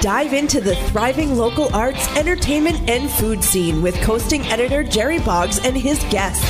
[0.00, 5.58] Dive into the thriving local arts, entertainment, and food scene with coasting editor Jerry Boggs
[5.64, 6.44] and his guests.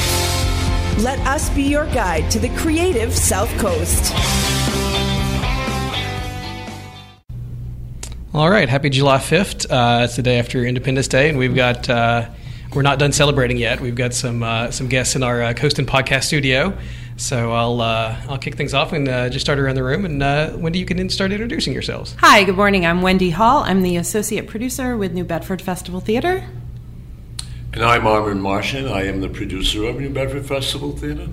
[1.05, 4.13] Let us be your guide to the creative South Coast.
[8.35, 9.67] All right, happy July 5th.
[9.71, 12.29] Uh, it's the day after Independence Day, and we've got, uh,
[12.75, 13.81] we're not done celebrating yet.
[13.81, 16.77] We've got some uh, some guests in our uh, Coasting Podcast studio.
[17.17, 20.05] So I'll uh, I'll kick things off and uh, just start around the room.
[20.05, 22.15] And uh, Wendy, you can start introducing yourselves.
[22.19, 22.85] Hi, good morning.
[22.85, 23.63] I'm Wendy Hall.
[23.65, 26.47] I'm the associate producer with New Bedford Festival Theater.
[27.73, 28.89] And I'm Armand Marchand.
[28.89, 31.29] I am the producer of New Bedford Festival Theater.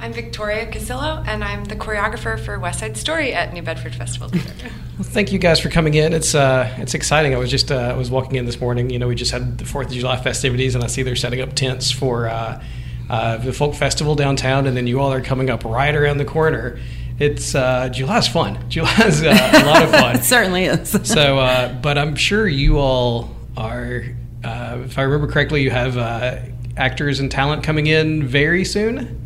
[0.00, 4.28] I'm Victoria Casillo, and I'm the choreographer for West Side Story at New Bedford Festival
[4.28, 4.74] Theater.
[4.98, 6.12] Well, thank you guys for coming in.
[6.12, 7.34] It's uh, it's exciting.
[7.34, 8.90] I was just uh, I was walking in this morning.
[8.90, 11.40] You know, we just had the Fourth of July festivities, and I see they're setting
[11.40, 12.62] up tents for uh,
[13.10, 16.24] uh, the folk festival downtown, and then you all are coming up right around the
[16.24, 16.78] corner.
[17.18, 18.58] It's uh, July's fun.
[18.70, 20.16] July's uh, a lot of fun.
[20.20, 20.96] It certainly is.
[21.02, 24.04] so, uh, but I'm sure you all are.
[24.44, 26.38] Uh, if I remember correctly, you have uh,
[26.76, 29.18] actors and talent coming in very soon.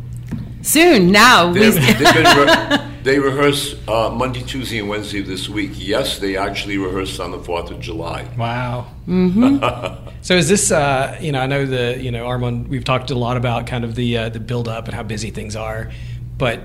[0.61, 1.53] Soon, now.
[1.53, 5.71] They've, they've been re- they rehearse uh, Monday, Tuesday, and Wednesday this week.
[5.75, 8.27] Yes, they actually rehearsed on the 4th of July.
[8.35, 8.87] Wow.
[9.07, 10.09] Mm-hmm.
[10.23, 10.71] so is this?
[10.71, 12.67] Uh, you know, I know the you know Armand.
[12.67, 15.29] We've talked a lot about kind of the uh, the build up and how busy
[15.29, 15.91] things are,
[16.39, 16.61] but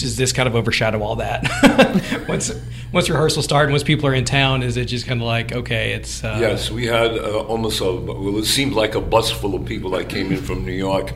[0.00, 1.44] does this kind of overshadow all that?
[2.28, 2.52] once
[2.92, 5.52] once rehearsal start and once people are in town, is it just kind of like
[5.52, 9.30] okay, it's uh, Yes, we had uh, almost a, well, it seemed like a bus
[9.30, 11.12] full of people that came in from New York.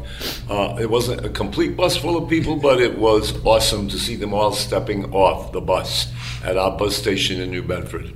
[0.48, 4.16] Uh, it wasn't a complete bus full of people, but it was awesome to see
[4.16, 6.12] them all stepping off the bus
[6.44, 8.14] at our bus station in New Bedford.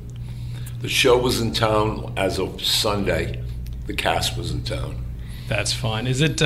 [0.81, 3.43] The show was in town as of Sunday.
[3.87, 5.05] The cast was in town.
[5.49, 6.07] That's fun.
[6.07, 6.41] Is it?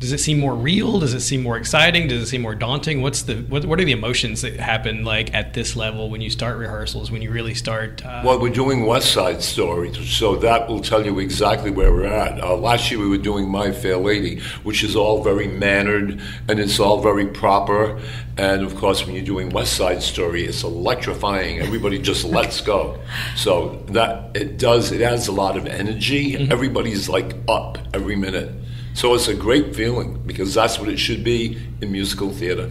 [0.00, 0.98] Does it seem more real?
[0.98, 2.08] Does it seem more exciting?
[2.08, 3.02] Does it seem more daunting?
[3.02, 6.30] What's the what, what are the emotions that happen like at this level when you
[6.30, 7.10] start rehearsals?
[7.10, 8.02] When you really start?
[8.04, 12.06] Uh, Well, we're doing West Side Story, so that will tell you exactly where we're
[12.06, 12.42] at.
[12.42, 16.18] Uh, last year we were doing My Fair Lady, which is all very mannered
[16.48, 18.00] and it's all very proper.
[18.38, 21.58] And of course, when you're doing West Side Story, it's electrifying.
[21.58, 22.98] Everybody just lets go.
[23.36, 24.92] So that it does.
[24.92, 26.38] It adds a lot of energy.
[26.50, 28.50] Everybody's like up every minute.
[28.94, 32.70] So it's a great feeling because that's what it should be in musical theater.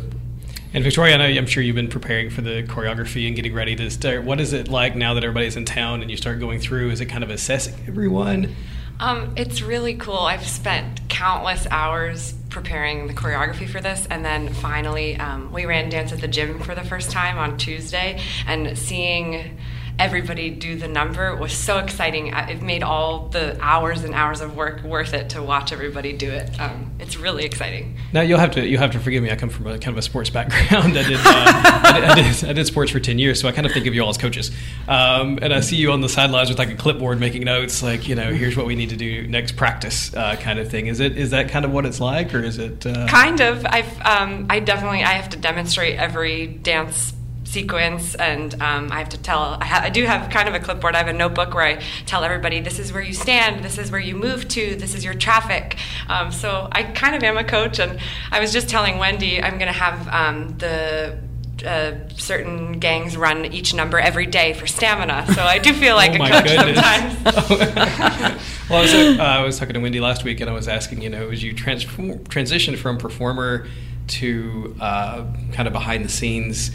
[0.72, 3.76] And Victoria, I know I'm sure you've been preparing for the choreography and getting ready
[3.76, 4.24] to start.
[4.24, 6.92] What is it like now that everybody's in town and you start going through?
[6.92, 8.56] Is it kind of assessing everyone?
[9.00, 10.18] Um, it's really cool.
[10.18, 15.90] I've spent countless hours preparing the choreography for this, and then finally, um, we ran
[15.90, 19.58] dance at the gym for the first time on Tuesday, and seeing
[20.00, 22.28] everybody do the number was so exciting.
[22.28, 26.32] It made all the hours and hours of work worth it to watch everybody do
[26.32, 26.58] it.
[26.60, 27.98] Um, it's really exciting.
[28.14, 29.30] Now you'll have to you have to forgive me.
[29.30, 30.98] I come from a kind of a sports background.
[30.98, 33.52] I did, uh, I, did, I, did I did sports for ten years, so I
[33.52, 34.52] kind of think of you all as coaches.
[34.88, 38.08] Um, and I see you on the sidelines with like a clipboard making notes, like
[38.08, 40.88] you know, here's what we need to do next practice, uh, kind of thing.
[40.88, 42.86] Is it is that kind of what it's like, or is it?
[42.86, 43.66] Uh, Kind of.
[43.66, 47.14] I've um, I definitely I have to demonstrate every dance
[47.50, 50.60] sequence and um, I have to tell I, ha- I do have kind of a
[50.60, 50.94] clipboard.
[50.96, 53.64] I have a notebook where I tell everybody this is where you stand.
[53.64, 54.76] This is where you move to.
[54.76, 55.78] This is your traffic.
[56.08, 58.00] Um, so I kind of am a coach and
[58.32, 61.18] I was just telling Wendy I'm gonna have um, the
[61.66, 65.26] uh, certain gangs run each number every day for stamina.
[65.34, 66.78] So I do feel like Oh a coach goodness.
[67.24, 68.42] sometimes.
[68.70, 71.02] Well, I was, uh, I was talking to Wendy last week, and I was asking,
[71.02, 73.66] you know, as you transform, transition from performer
[74.10, 76.70] to uh, kind of behind the scenes,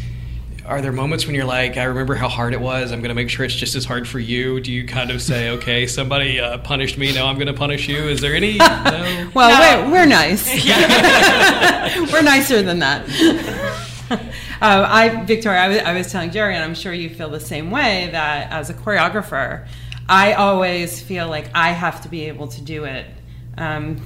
[0.67, 2.91] are there moments when you're like, I remember how hard it was.
[2.91, 4.61] I'm going to make sure it's just as hard for you.
[4.61, 7.87] Do you kind of say, okay, somebody uh, punished me, now I'm going to punish
[7.87, 7.99] you?
[7.99, 8.59] Is there any?
[8.85, 9.31] No?
[9.35, 10.47] well, we're, we're nice.
[12.13, 13.07] we're nicer than that.
[14.11, 14.19] Uh,
[14.61, 17.71] I, Victoria, I was, I was telling Jerry, and I'm sure you feel the same
[17.71, 19.67] way, that as a choreographer,
[20.09, 23.07] I always feel like I have to be able to do it.
[23.57, 24.05] Um,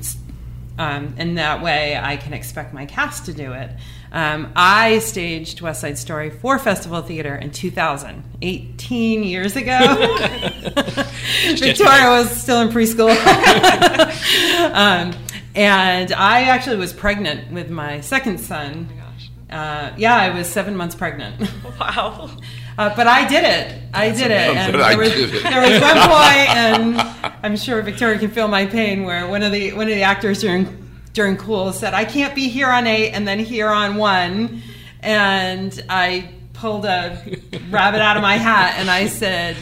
[0.78, 3.70] um, and that way I can expect my cast to do it.
[4.10, 9.78] Um, I staged West Side Story for Festival Theater in 2000, 18 years ago.
[11.56, 13.10] Victoria was still in preschool.
[14.75, 15.14] um,
[15.55, 18.88] and I actually was pregnant with my second son.
[18.96, 19.31] gosh.
[19.50, 21.50] Uh, yeah, I was seven months pregnant.
[21.81, 22.31] wow
[22.78, 23.82] Uh, but I did it.
[23.93, 24.56] I did it.
[24.56, 29.02] And there was, there was one point, and I'm sure Victoria can feel my pain,
[29.02, 30.88] where one of the one of the actors during
[31.18, 34.62] during Cool said, "I can't be here on eight and then here on one,"
[35.00, 37.20] and I pulled a
[37.70, 39.56] rabbit out of my hat and I said.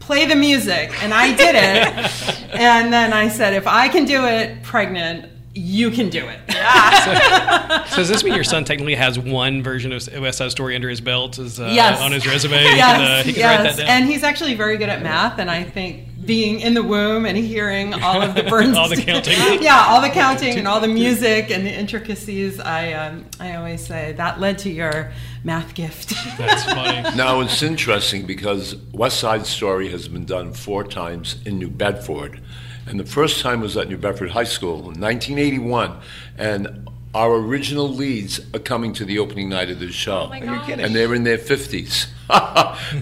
[0.00, 2.50] Play the music, and I did it.
[2.58, 6.40] and then I said, if I can do it pregnant, you can do it.
[6.48, 7.84] Yeah.
[7.90, 10.88] So does this mean your son technically has one version of West Side Story under
[10.88, 12.00] his belt as, uh, Yes.
[12.00, 12.54] on his resume?
[12.54, 13.76] yes, he can, uh, he can write yes.
[13.76, 14.02] that down.
[14.02, 17.36] And he's actually very good at math, and I think being in the womb and
[17.36, 19.34] hearing all of the Bernstein, All the counting.
[19.62, 23.84] yeah, all the counting and all the music and the intricacies, I um, I always
[23.84, 25.12] say that led to your
[25.44, 26.10] math gift.
[26.38, 27.16] That's funny.
[27.16, 32.40] Now it's interesting because West Side Story has been done four times in New Bedford.
[32.86, 35.96] And the first time was at New Bedford High School in 1981.
[36.36, 40.28] And our original leads are coming to the opening night of the show.
[40.28, 40.84] my Are you kidding?
[40.84, 42.06] And they're in their 50s.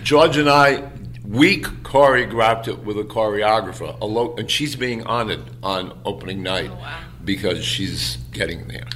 [0.03, 0.89] George and I,
[1.29, 6.71] we choreographed it with a choreographer, a lo- and she's being honored on opening night
[7.23, 8.87] because she's getting there.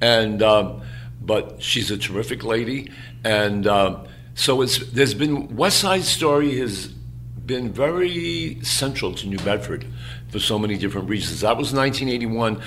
[0.00, 0.80] And um,
[1.20, 2.90] but she's a terrific lady,
[3.22, 9.38] and um, so it's there's been West Side Story has been very central to New
[9.38, 9.86] Bedford
[10.30, 11.42] for so many different reasons.
[11.42, 12.62] That was 1981.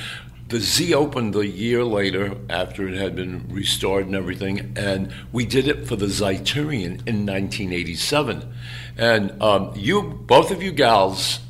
[0.48, 5.46] The Z opened a year later after it had been restored and everything, and we
[5.46, 8.54] did it for the Zeiterion in 1987.
[8.98, 11.42] And um, you, both of you gals,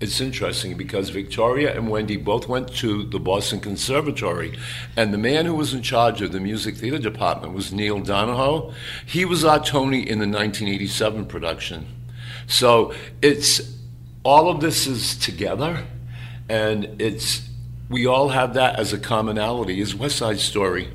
[0.00, 4.56] it's interesting because Victoria and Wendy both went to the Boston Conservatory,
[4.96, 8.72] and the man who was in charge of the music theater department was Neil Donohoe.
[9.04, 11.86] He was our Tony in the 1987 production.
[12.46, 13.76] So it's
[14.22, 15.84] all of this is together,
[16.48, 17.50] and it's
[17.88, 19.80] we all have that as a commonality.
[19.80, 20.88] Is West Side Story?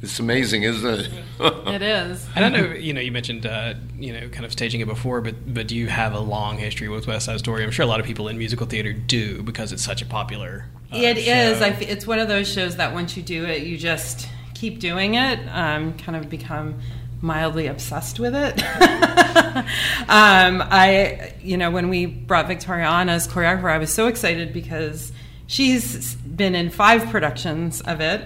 [0.00, 1.10] It's amazing, isn't it?
[1.40, 2.24] it is.
[2.36, 2.72] I don't know.
[2.72, 5.74] You know, you mentioned uh, you know kind of staging it before, but but do
[5.76, 7.64] you have a long history with West Side Story?
[7.64, 10.66] I'm sure a lot of people in musical theater do because it's such a popular.
[10.92, 11.58] Uh, It is.
[11.58, 11.64] show.
[11.64, 14.78] I f it's one of those shows that once you do it, you just keep
[14.78, 15.40] doing it.
[15.52, 16.78] Um, kind of become
[17.20, 18.62] mildly obsessed with it.
[20.08, 24.52] um, I, you know, when we brought Victoria on as choreographer, I was so excited
[24.52, 25.12] because
[25.48, 28.22] she's been in five productions of it.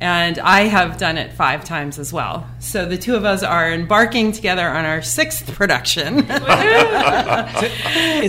[0.00, 2.46] And I have done it five times as well.
[2.58, 6.26] So the two of us are embarking together on our sixth production.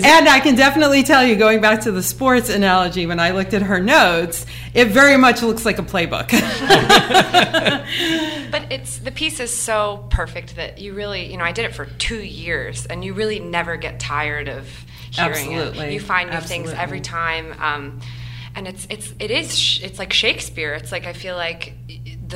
[0.05, 3.53] And I can definitely tell you, going back to the sports analogy, when I looked
[3.53, 6.31] at her notes, it very much looks like a playbook.
[8.51, 11.75] But it's the piece is so perfect that you really, you know, I did it
[11.75, 14.69] for two years, and you really never get tired of
[15.19, 15.87] Absolutely.
[15.87, 15.93] it.
[15.93, 17.99] You find new things every time, um,
[18.55, 20.73] and it's it's it is sh- it's like Shakespeare.
[20.73, 21.73] It's like I feel like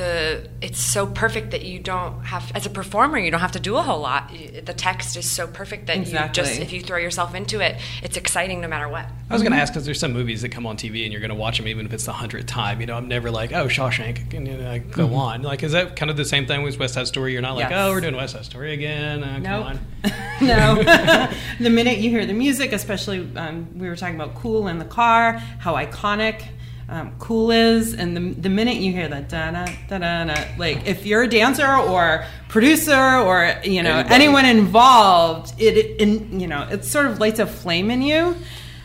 [0.00, 3.60] the it's so perfect that you don't have as a performer you don't have to
[3.60, 4.30] do a whole lot.
[4.64, 8.16] The text is so perfect that you just if you throw yourself into it, it's
[8.16, 9.06] exciting no matter what.
[9.28, 11.20] I was going to ask because there's some movies that come on TV and you're
[11.20, 12.80] going to watch them even if it's the hundredth time.
[12.80, 15.42] You know, I'm never like, oh, Shawshank, and you know, like, go on.
[15.42, 17.32] Like, is that kind of the same thing with West Side Story?
[17.32, 17.72] You're not like, Mm-hmm.
[17.72, 17.88] Yes.
[17.88, 19.22] oh, we're doing West Side Story again.
[19.22, 19.66] Uh, come Nope.
[19.66, 19.78] on.
[20.46, 20.82] no.
[21.60, 24.84] the minute you hear the music, especially um, we were talking about Cool in the
[24.84, 26.42] car, how iconic
[26.90, 30.44] um, Cool is, and the, the minute you hear that da da da da da,
[30.58, 34.14] like if you're a dancer or producer or you know Anybody.
[34.14, 38.36] anyone involved, it, it in, you know it sort of lights a flame in you,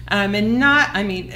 [0.09, 1.33] um, and not I mean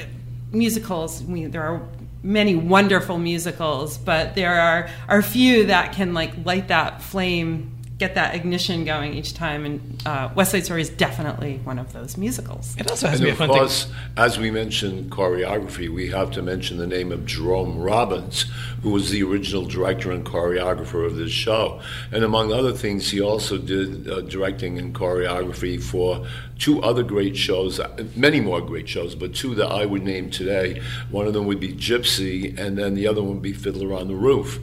[0.52, 1.22] musicals.
[1.24, 1.82] We, there are
[2.22, 8.14] many wonderful musicals, but there are are few that can like light that flame, get
[8.14, 9.64] that ignition going each time.
[9.66, 12.74] And uh, West Side Story is definitely one of those musicals.
[12.78, 13.94] It also has And to be a of fun course, thing.
[14.16, 18.46] as we mentioned choreography, we have to mention the name of Jerome Robbins,
[18.82, 21.80] who was the original director and choreographer of this show.
[22.10, 26.26] And among other things, he also did uh, directing and choreography for
[26.58, 30.30] two other great shows, uh, many more great shows, but two that I would name
[30.30, 30.80] today.
[31.10, 34.08] One of them would be Gypsy, and then the other one would be Fiddler on
[34.08, 34.58] the Roof.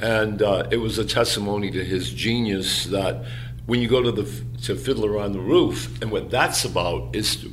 [0.00, 3.24] And uh, it was a testimony to his genius that
[3.66, 4.24] when you go to the
[4.62, 7.46] to Fiddler on the Roof, and what that's about is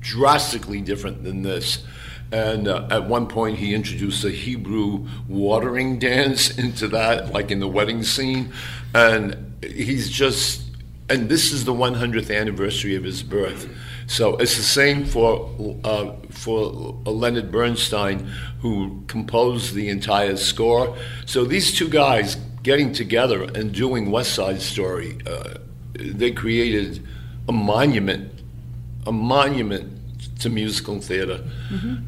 [0.00, 1.84] drastically different than this.
[2.32, 7.60] And uh, at one point, he introduced a Hebrew watering dance into that, like in
[7.60, 8.52] the wedding scene.
[8.94, 10.62] And he's just,
[11.08, 13.68] and this is the 100th anniversary of his birth.
[14.06, 15.50] So it's the same for
[15.84, 16.66] uh, for
[17.04, 20.96] Leonard Bernstein, who composed the entire score.
[21.26, 25.54] So these two guys getting together and doing West Side Story, uh,
[25.94, 27.06] they created
[27.48, 28.32] a monument,
[29.06, 29.95] a monument
[30.40, 31.42] to musical theater.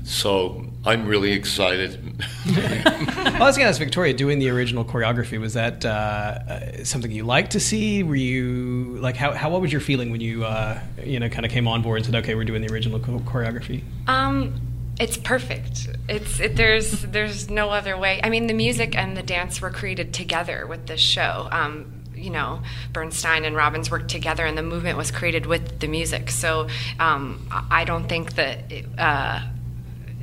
[0.04, 1.98] So I'm really excited.
[2.46, 6.84] Well, I was going to ask Victoria, doing the original choreography, was that uh, uh,
[6.84, 8.02] something you liked to see?
[8.02, 11.46] Were you like how, how what was your feeling when you uh, you know kind
[11.46, 13.82] of came on board and said, okay, we're doing the original cho- choreography?
[14.06, 14.60] Um,
[15.00, 15.88] it's perfect.
[16.08, 18.20] It's it, there's there's no other way.
[18.22, 21.48] I mean, the music and the dance were created together with this show.
[21.52, 25.88] Um, you know, Bernstein and Robbins worked together, and the movement was created with the
[25.88, 26.30] music.
[26.30, 28.70] So um, I don't think that.
[28.70, 29.40] It, uh,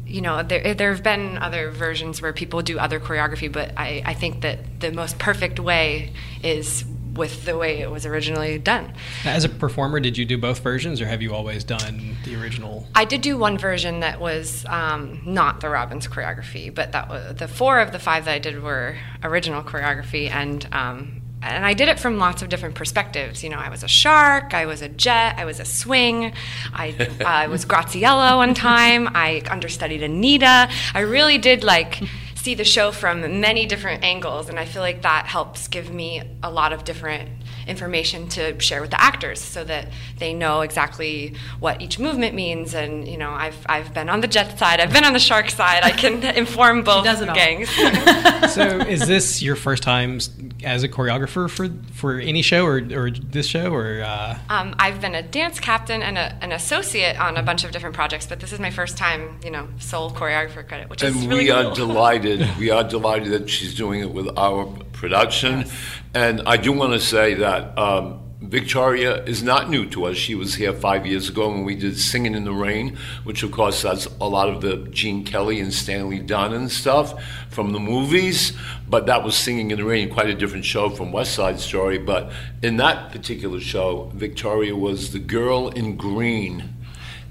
[0.08, 4.04] you know, there there have been other versions where people do other choreography, but I,
[4.06, 6.86] I think that the most perfect way is
[7.16, 8.94] with the way it was originally done.
[9.24, 12.88] As a performer, did you do both versions, or have you always done the original?
[12.94, 17.36] I did do one version that was um, not the Robbins choreography, but that was
[17.38, 21.74] the four of the five that I did were original choreography, and um, and I
[21.74, 23.44] did it from lots of different perspectives.
[23.44, 26.34] You know, I was a shark, I was a jet, I was a swing,
[26.74, 30.70] I uh, I was Graziella one time, I understudied Anita.
[30.94, 32.02] I really did like
[32.36, 36.22] see the show from many different angles, and I feel like that helps give me
[36.44, 37.30] a lot of different
[37.68, 42.74] information to share with the actors so that they know exactly what each movement means
[42.74, 45.50] and you know I've, I've been on the jet side I've been on the shark
[45.50, 47.36] side I can inform both does it all.
[47.36, 47.70] gangs
[48.54, 50.20] so, is this your first time
[50.64, 55.02] as a choreographer for for any show, or or this show, or uh, um, I've
[55.02, 58.40] been a dance captain and a, an associate on a bunch of different projects but
[58.40, 61.50] this is my first time you know sole choreographer credit which is and really we
[61.50, 61.68] cool.
[61.68, 62.48] are delighted.
[62.60, 64.66] We are delighted that she's doing it with our
[64.96, 65.66] production.
[66.14, 70.18] And I do want to say that um, Victoria is not new to us.
[70.18, 73.52] She was here five years ago when we did Singing in the Rain, which of
[73.52, 78.54] course has a lot of the Gene Kelly and Stanley Donen stuff from the movies.
[78.88, 81.98] But that was Singing in the Rain, quite a different show from West Side Story.
[81.98, 86.76] But in that particular show, Victoria was the girl in green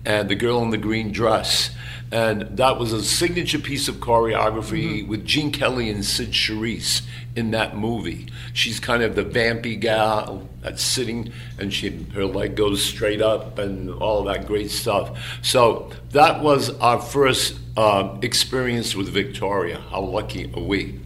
[0.04, 1.70] and the girl in the green dress.
[2.10, 7.02] And that was a signature piece of choreography with Gene Kelly and Cyd Charisse
[7.36, 8.28] in that movie.
[8.52, 13.58] She's kind of the vampy gal that's sitting, and she her leg goes straight up,
[13.58, 15.18] and all that great stuff.
[15.42, 19.78] So that was our first um, experience with Victoria.
[19.90, 21.00] How lucky are we?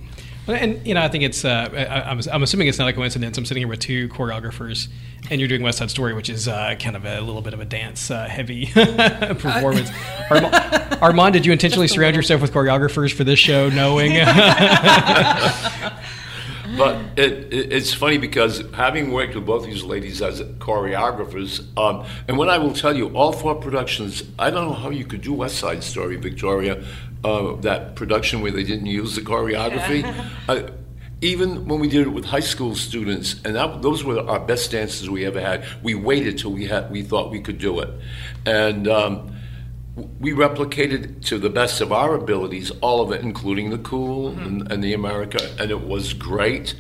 [0.47, 1.45] And you know, I think it's.
[1.45, 3.37] Uh, I, I'm assuming it's not a coincidence.
[3.37, 4.89] I'm sitting here with two choreographers,
[5.31, 7.61] and you're doing West Side Story, which is uh, kind of a little bit of
[7.61, 9.91] a dance uh, heavy performance.
[10.31, 14.13] Armand, Armand, did you intentionally surround yourself with choreographers for this show, knowing?
[16.77, 22.07] But it, it, it's funny because having worked with both these ladies as choreographers, um,
[22.29, 25.23] and what I will tell you, all four productions, I don't know how you could
[25.23, 26.85] do West Side Story, Victoria,
[27.25, 30.05] uh, that production where they didn't use the choreography.
[30.49, 30.71] uh,
[31.21, 34.71] even when we did it with high school students, and that, those were our best
[34.71, 35.65] dances we ever had.
[35.83, 37.91] We waited till we had we thought we could do it,
[38.47, 38.89] and.
[38.89, 39.35] Um,
[40.21, 44.71] we replicated to the best of our abilities all of it, including the cool and,
[44.71, 46.77] and the America, and it was great.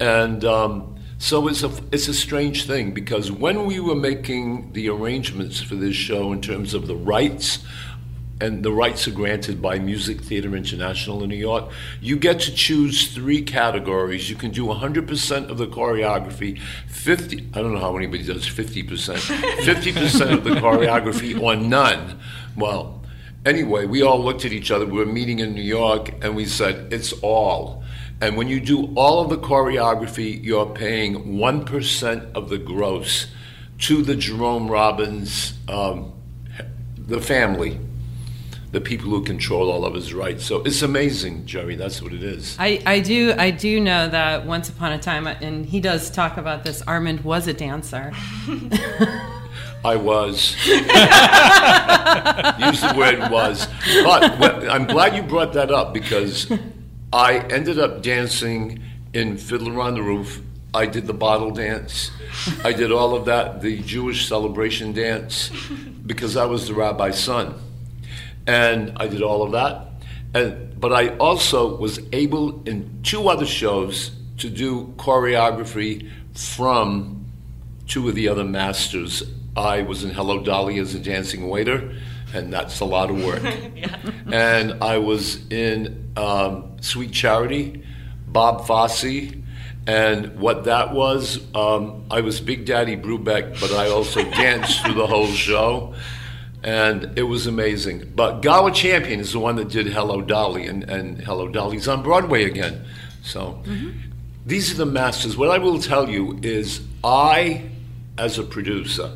[0.00, 4.88] And um, so it's a it's a strange thing because when we were making the
[4.88, 7.58] arrangements for this show in terms of the rights.
[8.42, 11.70] And the rights are granted by Music Theater International in New York.
[12.00, 14.28] You get to choose three categories.
[14.28, 18.88] You can do 100% of the choreography, 50, I don't know how anybody does 50%,
[18.88, 22.18] 50% of the choreography or none.
[22.56, 23.04] Well,
[23.46, 24.86] anyway, we all looked at each other.
[24.86, 27.84] We were meeting in New York and we said, it's all.
[28.20, 33.28] And when you do all of the choreography, you're paying 1% of the gross
[33.82, 36.12] to the Jerome Robbins, um,
[36.96, 37.78] the family,
[38.72, 40.44] the people who control all of his rights.
[40.44, 41.76] So it's amazing, Jerry.
[41.76, 42.56] That's what it is.
[42.58, 46.38] I, I do I do know that once upon a time, and he does talk
[46.38, 46.82] about this.
[46.82, 48.12] Armand was a dancer.
[49.84, 50.56] I was.
[50.66, 50.80] Use
[52.80, 53.66] the word was.
[54.04, 56.50] But well, I'm glad you brought that up because
[57.12, 60.40] I ended up dancing in Fiddler on the Roof.
[60.72, 62.10] I did the bottle dance.
[62.64, 65.50] I did all of that, the Jewish celebration dance,
[66.06, 67.54] because I was the rabbi's son.
[68.46, 69.88] And I did all of that.
[70.34, 77.26] And, but I also was able in two other shows to do choreography from
[77.86, 79.22] two of the other masters.
[79.56, 81.92] I was in Hello Dolly as a dancing waiter,
[82.32, 83.42] and that's a lot of work.
[84.32, 87.84] And I was in um, Sweet Charity,
[88.26, 89.34] Bob Fosse,
[89.86, 94.94] and what that was, um, I was Big Daddy Brubeck, but I also danced through
[94.94, 95.94] the whole show.
[96.62, 98.12] And it was amazing.
[98.14, 102.02] But Gower Champion is the one that did Hello Dolly, and, and Hello Dolly's on
[102.02, 102.84] Broadway again.
[103.22, 103.62] So
[104.46, 105.36] these are the masters.
[105.36, 107.68] What I will tell you is, I,
[108.16, 109.10] as a producer,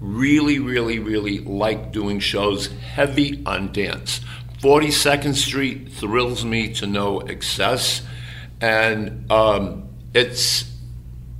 [0.00, 4.20] really, really, really like doing shows heavy on dance.
[4.60, 8.02] 42nd Street thrills me to no excess,
[8.60, 10.70] and um, it's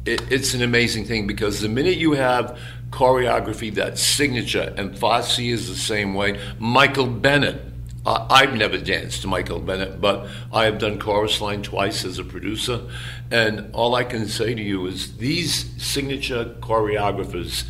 [0.04, 2.58] it, it's an amazing thing because the minute you have
[2.94, 6.38] choreography that signature, and Fosse is the same way.
[6.58, 7.60] Michael Bennett.
[8.06, 12.24] I've never danced to Michael Bennett, but I have done chorus line twice as a
[12.24, 12.82] producer.
[13.30, 17.64] And all I can say to you is these signature choreographers,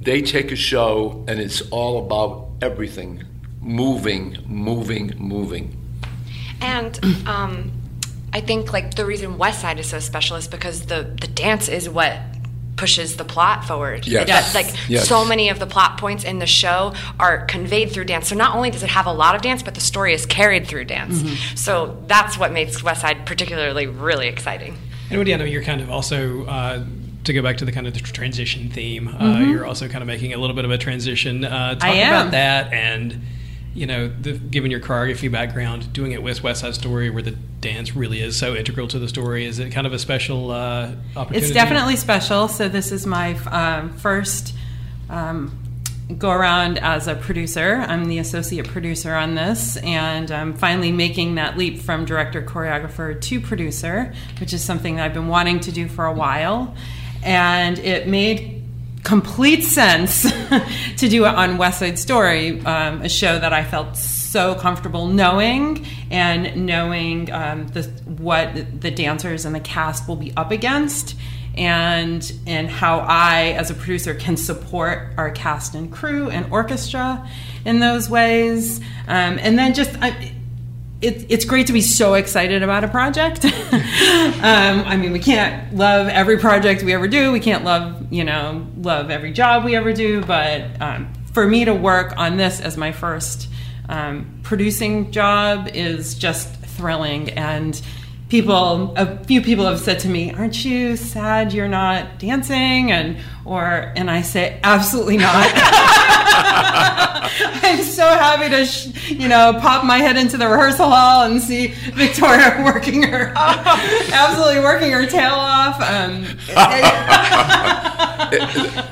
[0.00, 3.22] they take a show and it's all about everything
[3.60, 5.76] moving, moving, moving.
[6.60, 6.98] And
[7.28, 7.70] um,
[8.32, 11.68] I think like the reason West Side is so special is because the the dance
[11.68, 12.18] is what
[12.80, 14.06] pushes the plot forward.
[14.06, 14.22] Yes.
[14.22, 15.06] It does- like Yes.
[15.06, 18.28] so many of the plot points in the show are conveyed through dance.
[18.28, 20.66] So not only does it have a lot of dance, but the story is carried
[20.66, 21.22] through dance.
[21.60, 24.78] So that's what makes West Side particularly really exciting.
[25.10, 26.84] And Wendy, I know you're kind of also uh,
[27.24, 29.08] to go back to the kind of the transition theme.
[29.08, 31.44] Uh, you're also kind of making a little bit of a transition.
[31.44, 32.12] Uh, talk I am.
[32.14, 33.20] about that and
[33.74, 37.32] you know, the, given your choreography background, doing it with West Side Story, where the
[37.60, 40.92] dance really is so integral to the story, is it kind of a special uh,
[41.14, 41.46] opportunity?
[41.46, 42.48] It's definitely special.
[42.48, 44.54] So this is my um, first
[45.08, 45.56] um,
[46.18, 47.84] go around as a producer.
[47.86, 53.20] I'm the associate producer on this, and I'm finally making that leap from director choreographer
[53.20, 56.74] to producer, which is something that I've been wanting to do for a while.
[57.22, 58.59] And it made
[59.02, 60.22] complete sense
[60.96, 65.06] to do it on West Side Story, um, a show that I felt so comfortable
[65.08, 71.16] knowing and knowing um, the, what the dancers and the cast will be up against.
[71.56, 77.28] And and how I, as a producer, can support our cast and crew and orchestra
[77.64, 78.78] in those ways,
[79.08, 80.32] um, and then just I,
[81.00, 83.44] it, it's great to be so excited about a project.
[83.44, 83.52] um,
[84.42, 87.32] I mean, we can't love every project we ever do.
[87.32, 90.22] We can't love, you know, love every job we ever do.
[90.22, 93.48] But um, for me to work on this as my first
[93.88, 97.30] um, producing job is just thrilling.
[97.30, 97.80] And
[98.30, 103.18] people, a few people have said to me, "Aren't you sad you're not dancing?" And
[103.44, 105.52] or and I say, "Absolutely not."
[107.62, 111.40] I'm so happy to, sh- you know, pop my head into the rehearsal hall and
[111.40, 115.80] see Victoria working her, absolutely working her tail off.
[115.80, 116.26] Um,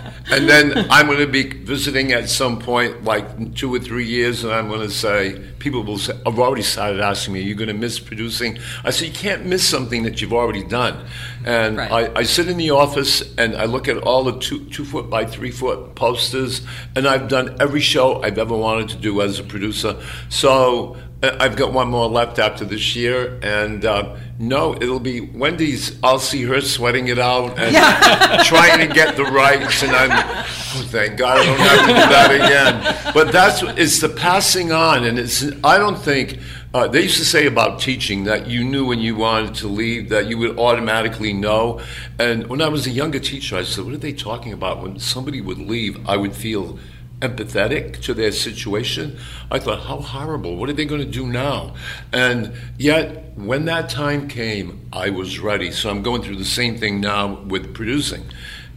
[0.30, 4.44] And then I'm going to be visiting at some point, like two or three years,
[4.44, 7.54] and I'm going to say, people will say, I've already started asking me, are you
[7.54, 8.58] going to miss producing?
[8.84, 11.06] I say, you can't miss something that you've already done.
[11.44, 12.10] And Right.
[12.14, 15.08] I, I sit in the office and I look at all the two, two foot
[15.08, 16.60] by three foot posters,
[16.94, 19.96] and I've done every show I've ever wanted to do as a producer.
[20.28, 25.20] So uh, I've got one more left after this year, and uh, no, it'll be
[25.20, 25.98] Wendy's.
[26.02, 27.74] I'll see her sweating it out and
[28.44, 31.92] trying to get the rights, and I'm, oh, thank God I don't have to do
[31.94, 33.12] that again.
[33.14, 36.38] But that's it's the passing on, and it's I don't think.
[36.74, 40.10] Uh, they used to say about teaching that you knew when you wanted to leave,
[40.10, 41.80] that you would automatically know.
[42.18, 44.82] And when I was a younger teacher, I said, What are they talking about?
[44.82, 46.78] When somebody would leave, I would feel
[47.20, 49.18] empathetic to their situation.
[49.50, 50.56] I thought, how horrible.
[50.56, 51.74] What are they going to do now?
[52.12, 55.70] And yet, when that time came, I was ready.
[55.70, 58.24] So I'm going through the same thing now with producing.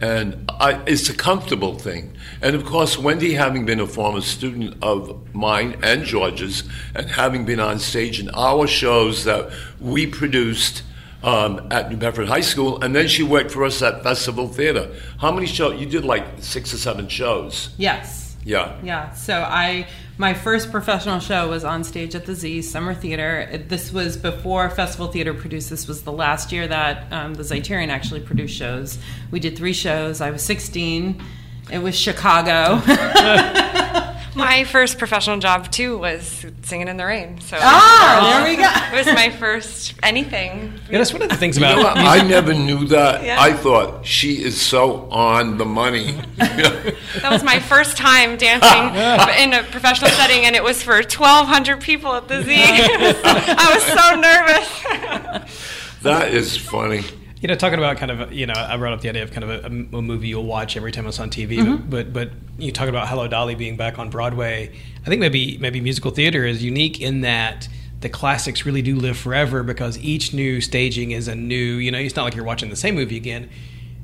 [0.00, 2.16] And I, it's a comfortable thing.
[2.40, 7.44] And of course, Wendy, having been a former student of mine and George's, and having
[7.44, 10.82] been on stage in our shows that we produced
[11.22, 14.92] um, at New Bedford High School, and then she worked for us at Festival Theater.
[15.18, 15.80] How many shows?
[15.80, 17.70] You did like six or seven shows.
[17.78, 18.21] yes.
[18.44, 18.76] Yeah.
[18.82, 19.12] Yeah.
[19.12, 19.86] So I
[20.18, 23.40] my first professional show was on stage at the Z Summer Theater.
[23.52, 25.70] It- This was before Festival Theater produced.
[25.70, 28.98] This was the last year that um, the Zeiterion actually produced shows.
[29.30, 30.20] We did three shows.
[30.20, 31.22] I was 16.
[31.70, 32.80] It was Chicago.
[34.34, 37.40] My first professional job too was singing in the rain.
[37.40, 38.62] So ah, there we go.
[38.96, 40.80] it was my first anything.
[40.90, 42.02] Yeah, that's one of the things You about know?
[42.02, 43.24] I never knew that.
[43.24, 43.40] Yeah.
[43.40, 46.20] I thought she is so on the money.
[47.22, 48.96] That was my first time dancing
[49.42, 52.54] in a professional setting, and it was for 1,200 people at the Z.
[52.56, 54.16] I was so
[55.46, 56.02] nervous.
[56.02, 57.04] that is funny.
[57.42, 59.42] You know, talking about kind of, you know, I brought up the idea of kind
[59.42, 61.58] of a, a movie you'll watch every time it's on TV.
[61.58, 61.90] Mm-hmm.
[61.90, 64.72] But, but you talk about Hello Dolly being back on Broadway.
[65.04, 69.18] I think maybe maybe musical theater is unique in that the classics really do live
[69.18, 71.56] forever because each new staging is a new.
[71.56, 73.50] You know, it's not like you're watching the same movie again.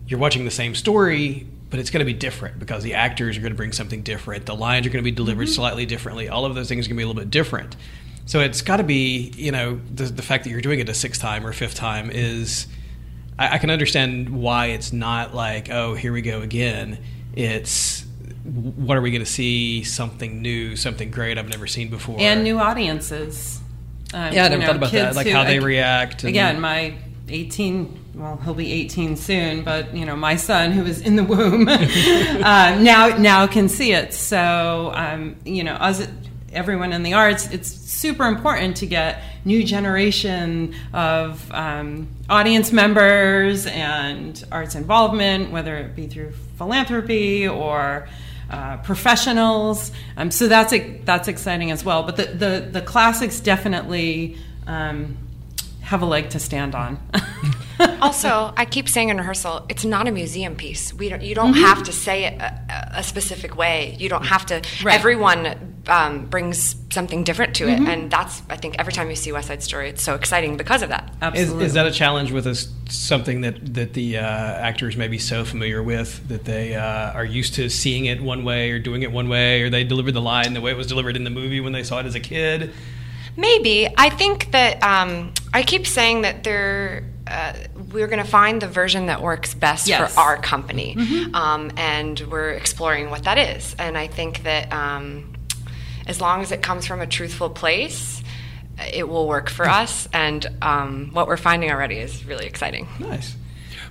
[0.09, 3.41] You're watching the same story, but it's going to be different because the actors are
[3.41, 4.47] going to bring something different.
[4.47, 5.55] The lines are going to be delivered Mm-hmm.
[5.55, 6.29] slightly differently.
[6.29, 7.77] All of those things are going to be a little bit different.
[8.27, 10.95] So it's got to be, you know, the, the fact that you're doing it a
[10.95, 12.67] sixth time or fifth time is
[13.39, 16.99] I, I can understand why it's not like, oh, here we go again.
[17.35, 18.05] It's
[18.45, 19.85] what are we going to see?
[19.85, 23.61] Something new, something great I've never seen before, and new audiences.
[24.15, 26.23] Um, yeah, I never thought about that, like how they react.
[26.25, 26.95] And, again, my
[27.29, 31.25] 18 well he'll be 18 soon but you know my son who was in the
[31.25, 36.09] womb uh, now now can see it so um, you know as
[36.53, 43.67] everyone in the arts it's super important to get new generation of um, audience members
[43.67, 48.09] and arts involvement whether it be through philanthropy or
[48.51, 49.93] uh, professionals.
[50.17, 50.73] Um, so that's
[51.05, 52.03] that's exciting as well.
[52.03, 55.19] But the the, the classics definitely um,
[55.89, 56.99] have a leg to stand on.
[58.03, 60.93] also, I keep saying in rehearsal, it's not a museum piece.
[60.93, 61.63] We don't, you don't mm-hmm.
[61.63, 63.97] have to say it a, a, specific way.
[63.99, 64.61] You don't have to.
[64.85, 64.95] Right.
[64.95, 67.87] Everyone um, brings something different to mm-hmm.
[67.87, 70.59] it, and that's I think every time you see West Side Story, it's so exciting
[70.59, 71.11] because of that.
[71.23, 71.65] Absolutely.
[71.65, 72.69] Is, is that a challenge with us?
[72.91, 77.25] Something that that the uh, actors may be so familiar with that they uh, are
[77.25, 80.21] used to seeing it one way or doing it one way, or they delivered the
[80.21, 82.21] line the way it was delivered in the movie when they saw it as a
[82.21, 82.75] kid.
[83.39, 83.89] Maybe.
[83.97, 87.05] I think that um, I keep saying that there.
[87.27, 87.53] Uh,
[87.93, 90.15] we're going to find the version that works best yes.
[90.15, 91.35] for our company, mm-hmm.
[91.35, 93.77] um, and we're exploring what that is.
[93.79, 95.35] And I think that um,
[96.07, 98.23] as long as it comes from a truthful place,
[98.93, 100.09] it will work for us.
[100.13, 102.89] And um, what we're finding already is really exciting.
[102.99, 103.37] Nice.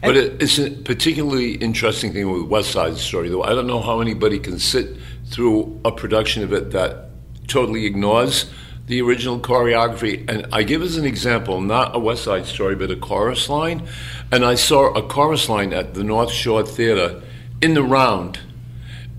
[0.02, 3.44] But it's a particularly interesting thing with West Side Story, though.
[3.44, 7.10] I don't know how anybody can sit through a production of it that
[7.48, 8.52] totally ignores
[8.88, 10.28] the original choreography.
[10.30, 13.88] And I give as an example, not a West Side Story, but a chorus line.
[14.32, 17.22] And I saw a chorus line at the North Shore Theater
[17.62, 18.40] in the round.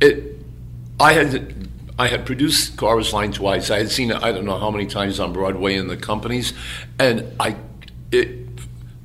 [0.01, 0.45] It,
[0.99, 1.69] I had.
[2.01, 3.73] I had produced Chorus Line twice.
[3.73, 6.53] I had seen it, I don't know how many times on Broadway in the companies,
[7.01, 7.57] and I,
[8.13, 8.48] it,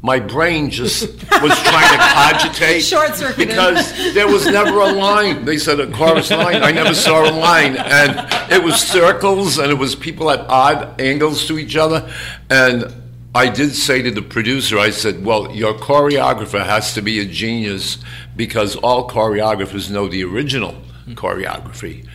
[0.03, 1.07] my brain just
[1.41, 5.45] was trying to cogitate short circuit because there was never a line.
[5.45, 6.61] They said a chorus line.
[6.61, 10.99] I never saw a line, and it was circles, and it was people at odd
[10.99, 12.11] angles to each other.
[12.49, 12.93] And
[13.33, 17.25] I did say to the producer, I said, "Well, your choreographer has to be a
[17.25, 17.97] genius
[18.35, 20.75] because all choreographers know the original
[21.11, 22.05] choreography."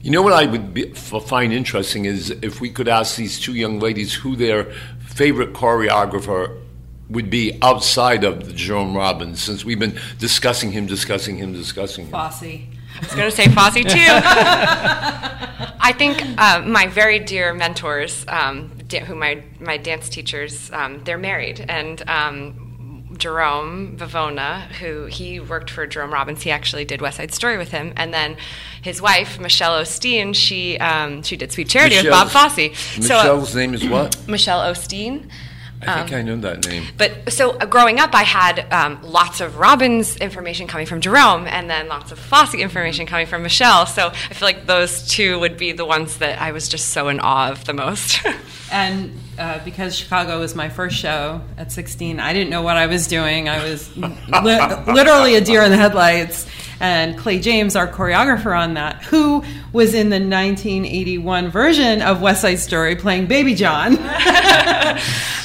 [0.00, 3.52] You know what I would be, find interesting is if we could ask these two
[3.52, 6.59] young ladies who their favorite choreographer
[7.10, 12.06] would be outside of the Jerome Robbins, since we've been discussing him, discussing him, discussing
[12.06, 12.12] him.
[12.12, 12.42] Fosse.
[12.42, 12.68] I
[13.00, 13.88] was going to say Fosse too.
[15.82, 18.70] I think uh, my very dear mentors, um,
[19.06, 25.70] who my my dance teachers, um, they're married, and um, Jerome Vivona, who he worked
[25.70, 28.36] for Jerome Robbins, he actually did West Side Story with him, and then
[28.82, 32.98] his wife Michelle Osteen, she um, she did Sweet Charity Michelle's, with Bob Fosse.
[32.98, 34.16] Michelle's so, uh, name is what?
[34.28, 35.28] Michelle Osteen.
[35.82, 36.84] I think um, I know that name.
[36.98, 41.46] But so uh, growing up, I had um, lots of Robbins information coming from Jerome,
[41.46, 43.86] and then lots of Fosse information coming from Michelle.
[43.86, 47.08] So I feel like those two would be the ones that I was just so
[47.08, 48.20] in awe of the most.
[48.72, 52.86] and uh, because Chicago was my first show at 16, I didn't know what I
[52.86, 53.48] was doing.
[53.48, 56.46] I was li- literally a deer in the headlights
[56.80, 62.40] and Clay James, our choreographer on that, who was in the 1981 version of West
[62.40, 63.92] Side Story playing Baby John.
[63.98, 63.98] um,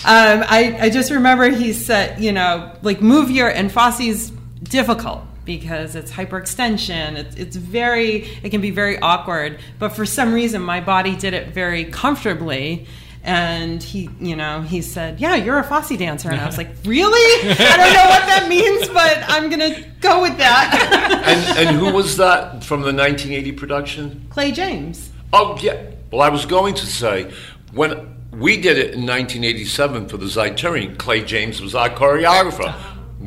[0.05, 4.31] I, I just remember he said, you know, like move your, and Fosse's
[4.63, 7.17] difficult because it's hyperextension.
[7.17, 9.59] It's, it's very, it can be very awkward.
[9.77, 12.87] But for some reason, my body did it very comfortably
[13.25, 16.29] and he you know he said yeah you're a fosse dancer.
[16.29, 17.49] And i was like really?
[17.49, 21.11] I don't know what that means but i'm gonna go with that.
[21.25, 24.27] And, and who was that from the 1980 production?
[24.29, 25.11] Clay james.
[25.33, 25.91] Oh yeah.
[26.11, 27.31] Well i was going to say
[27.73, 30.97] when we did it in 1987 for the Zeiterion.
[30.97, 32.75] Clay James was our choreographer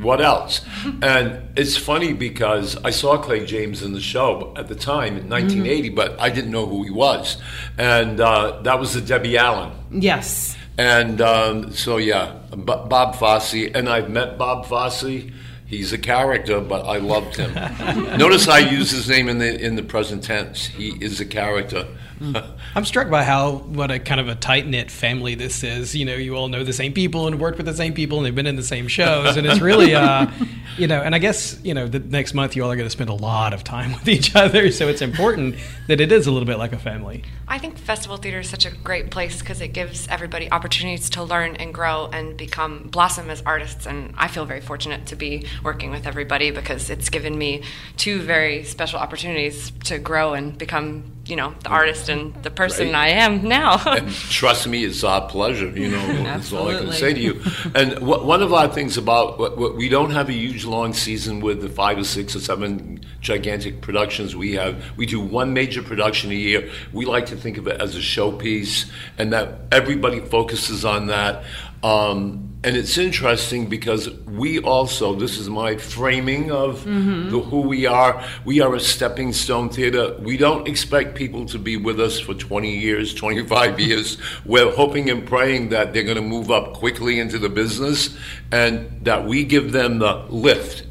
[0.02, 0.64] what else?
[1.02, 5.28] and it's funny because I saw Clay James in the show at the time in
[5.28, 5.96] 1980, mm-hmm.
[5.96, 7.36] but I didn't know who he was.
[7.76, 9.72] And uh, that was the Debbie Allen.
[9.90, 10.56] Yes.
[10.78, 13.66] And um, so, yeah, B- Bob Fosse.
[13.74, 15.24] And I've met Bob Fosse.
[15.66, 17.52] He's a character, but I loved him.
[18.18, 20.64] Notice I use his name in the in the present tense.
[20.64, 21.86] He is a character.
[22.74, 25.94] I'm struck by how what a kind of a tight knit family this is.
[25.94, 28.26] You know, you all know the same people and worked with the same people and
[28.26, 30.26] they've been in the same shows, and it's really, uh,
[30.78, 31.00] you know.
[31.00, 33.14] And I guess you know the next month you all are going to spend a
[33.14, 36.58] lot of time with each other, so it's important that it is a little bit
[36.58, 37.24] like a family.
[37.46, 41.22] I think festival theater is such a great place because it gives everybody opportunities to
[41.22, 45.46] learn and grow and become blossom as artists, and I feel very fortunate to be
[45.62, 47.62] working with everybody because it's given me
[47.96, 52.92] two very special opportunities to grow and become, you know, the artist and the person
[52.92, 52.94] Right.
[52.94, 53.82] I am now.
[53.98, 55.68] And trust me, it's our pleasure.
[55.68, 57.42] You know, that's all I can say to you.
[57.74, 61.40] And one of our things about what, what we don't have a huge long season
[61.40, 64.82] with the five or six or seven gigantic productions we have.
[64.96, 66.70] We do one major production a year.
[66.92, 71.44] We like to think of it as a showpiece, and that everybody focuses on that.
[71.82, 77.86] Um, and it's interesting because we also, this is my framing of the, who we
[77.86, 78.22] are.
[78.44, 80.14] We are a stepping stone theater.
[80.18, 84.18] We don't expect people to be with us for 20 years, 25 years.
[84.44, 88.14] We're hoping and praying that they're going to move up quickly into the business
[88.52, 90.84] and that we give them the lift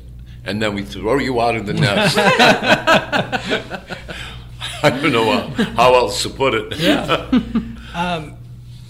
[0.46, 2.18] and then we throw you out of the nest.
[4.82, 6.80] I don't know uh, how else to put it.
[6.80, 7.30] Yeah,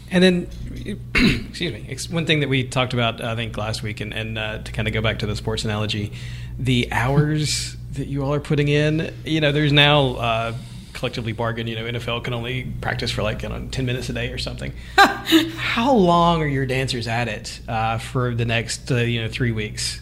[0.10, 0.48] And then,
[1.16, 4.60] excuse me, one thing that we talked about, I think, last week, and, and uh,
[4.60, 6.12] to kind of go back to the sports analogy,
[6.58, 10.54] the hours that you all are putting in, you know, there's now uh,
[10.94, 14.14] collectively bargained, you know, NFL can only practice for like, you know, 10 minutes a
[14.14, 14.74] day or something.
[14.96, 19.52] How long are your dancers at it uh, for the next, uh, you know, three
[19.52, 20.02] weeks?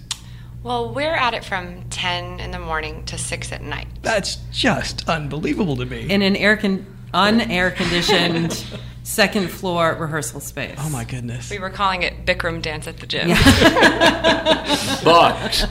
[0.65, 3.85] well, we're at it from 10 in the morning to 6 at night.
[4.01, 6.09] That's just unbelievable to me.
[6.09, 6.83] in an air con-
[7.13, 8.65] unair conditioned
[9.05, 10.75] second floor rehearsal space.
[10.79, 11.49] oh my goodness.
[11.51, 13.29] We were calling it Bikram dance at the gym.
[15.03, 15.69] But,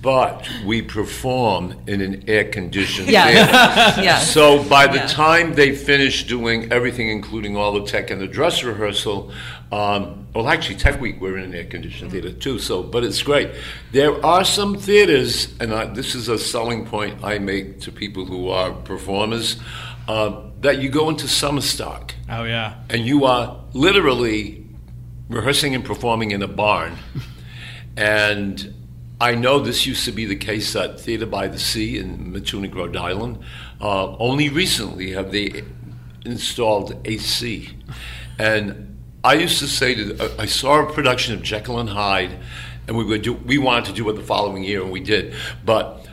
[0.00, 3.98] but we perform in an air conditioned Yes.
[4.02, 4.30] yes.
[4.32, 5.06] So by the Yeah.
[5.06, 9.30] time they finish doing everything, including all the tech and the dress rehearsal,
[9.70, 12.58] um, well, actually, Tech Week we're in an air-conditioned theater too.
[12.58, 13.50] So, but it's great.
[13.92, 18.24] There are some theaters, and I, this is a selling point I make to people
[18.24, 19.56] who are performers,
[20.08, 20.30] uh,
[20.64, 22.74] that you go into summer stock Oh, yeah.
[22.88, 24.64] and you are literally
[25.28, 26.96] rehearsing and performing in a barn.
[27.96, 28.74] and
[29.20, 32.74] I know this used to be the case at Theater by the Sea in Matunuck,
[32.74, 33.38] Rhode Island.
[33.80, 35.62] Uh, only recently have they
[36.24, 37.68] installed AC.
[38.38, 42.38] And I used to say to, uh, I saw a production of Jekyll and Hyde,
[42.88, 45.34] and we would do, we wanted to do it the following year, and we did.
[45.64, 46.03] But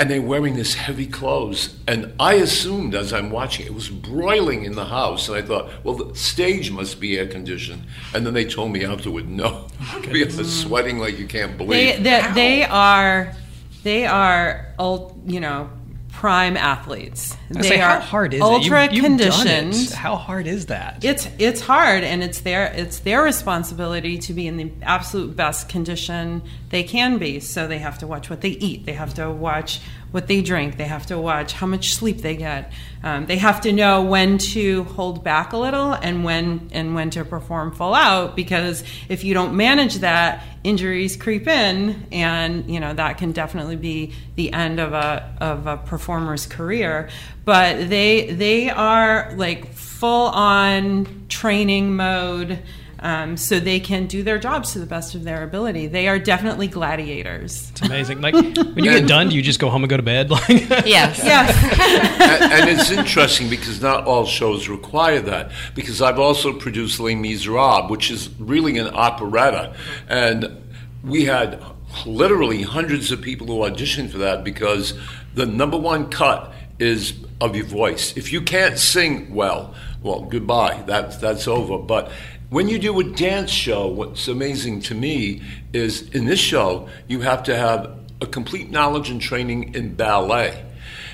[0.00, 1.76] and they're wearing this heavy clothes.
[1.88, 5.28] And I assumed as I'm watching, it was broiling in the house.
[5.28, 7.82] And I thought, well, the stage must be air conditioned.
[8.14, 9.66] And then they told me afterward, no,
[10.12, 12.02] we are sweating like you can't believe.
[12.02, 13.34] they, they are
[13.82, 15.70] they are ul- you know
[16.18, 17.36] prime athletes.
[17.48, 18.92] They say, are how hard is ultra it?
[18.92, 19.72] You- conditioned.
[19.72, 19.92] it.
[19.92, 21.04] How hard is that?
[21.04, 25.68] It's it's hard, and it's their it's their responsibility to be in the absolute best
[25.68, 27.38] condition they can be.
[27.38, 28.84] So they have to watch what they eat.
[28.84, 30.76] They have to watch what they drink.
[30.76, 32.72] They have to watch how much sleep they get.
[33.02, 37.10] Um, they have to know when to hold back a little and when and when
[37.10, 38.34] to perform full out.
[38.34, 43.76] Because if you don't manage that, injuries creep in, and you know that can definitely
[43.76, 47.08] be the end of a of a performer's career.
[47.44, 52.60] But they they are like full on training mode.
[53.00, 55.86] Um, so they can do their jobs to the best of their ability.
[55.86, 57.70] They are definitely gladiators.
[57.70, 58.20] It's amazing.
[58.20, 60.30] Like when you get done, do you just go home and go to bed?
[60.38, 60.48] Like,
[60.86, 61.18] Yes.
[61.22, 62.42] Yes.
[62.42, 65.52] and, and it's interesting because not all shows require that.
[65.74, 69.76] Because I've also produced Les Miserables, which is really an operetta,
[70.08, 70.56] and
[71.04, 71.62] we had
[72.06, 74.94] literally hundreds of people who auditioned for that because
[75.34, 78.16] the number one cut is of your voice.
[78.16, 80.82] If you can't sing well, well, goodbye.
[80.86, 81.78] That's that's over.
[81.78, 82.10] But
[82.50, 87.20] when you do a dance show, what's amazing to me is in this show you
[87.20, 90.64] have to have a complete knowledge and training in ballet.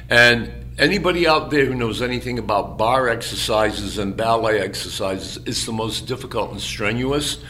[0.09, 5.73] And anybody out there who knows anything about bar exercises and ballet exercises, it's the
[5.73, 7.43] most difficult and strenuous.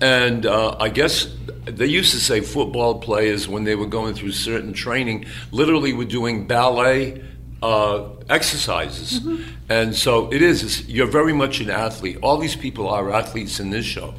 [0.00, 1.26] And uh, I guess
[1.64, 6.04] they used to say football players, when they were going through certain training, literally were
[6.04, 7.22] doing ballet
[7.62, 9.20] uh, exercises.
[9.68, 12.18] And so it is, it's, you're very much an athlete.
[12.22, 14.14] All these people are athletes in this show.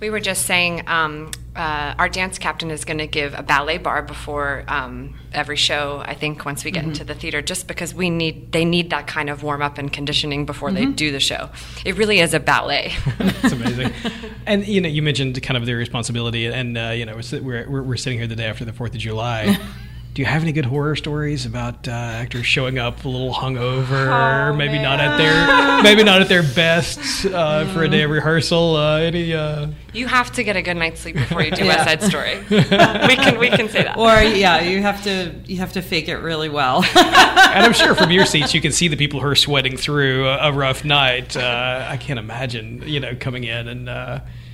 [0.00, 3.78] We were just saying um, uh, our dance captain is going to give a ballet
[3.78, 6.00] bar before um, every show.
[6.06, 9.08] I think once we get into the theater, just because we need they need that
[9.08, 11.50] kind of warm up and conditioning before they do the show.
[11.84, 12.92] It really is a ballet.
[13.18, 13.92] It's amazing.
[14.46, 17.82] and you know, you mentioned kind of their responsibility, and uh, you know, we're we're
[17.82, 19.58] we're sitting here the day after the Fourth of July.
[20.14, 24.48] do you have any good horror stories about uh, actors showing up a little hungover,
[24.50, 28.10] Oh, maybe not at their maybe not at their best uh, for a day of
[28.10, 28.74] rehearsal?
[28.76, 29.32] Uh, any?
[29.32, 31.76] Uh, You have to get a good night's sleep before you do Yeah.
[31.76, 32.38] West Side Story.
[32.50, 33.96] we can we can say that.
[33.96, 36.82] Or yeah, you have to you have to fake it really well.
[36.96, 40.26] and I'm sure from your seats you can see the people who are sweating through
[40.26, 41.36] a, a rough night.
[41.36, 43.88] Uh, I can't imagine, you know, coming in and.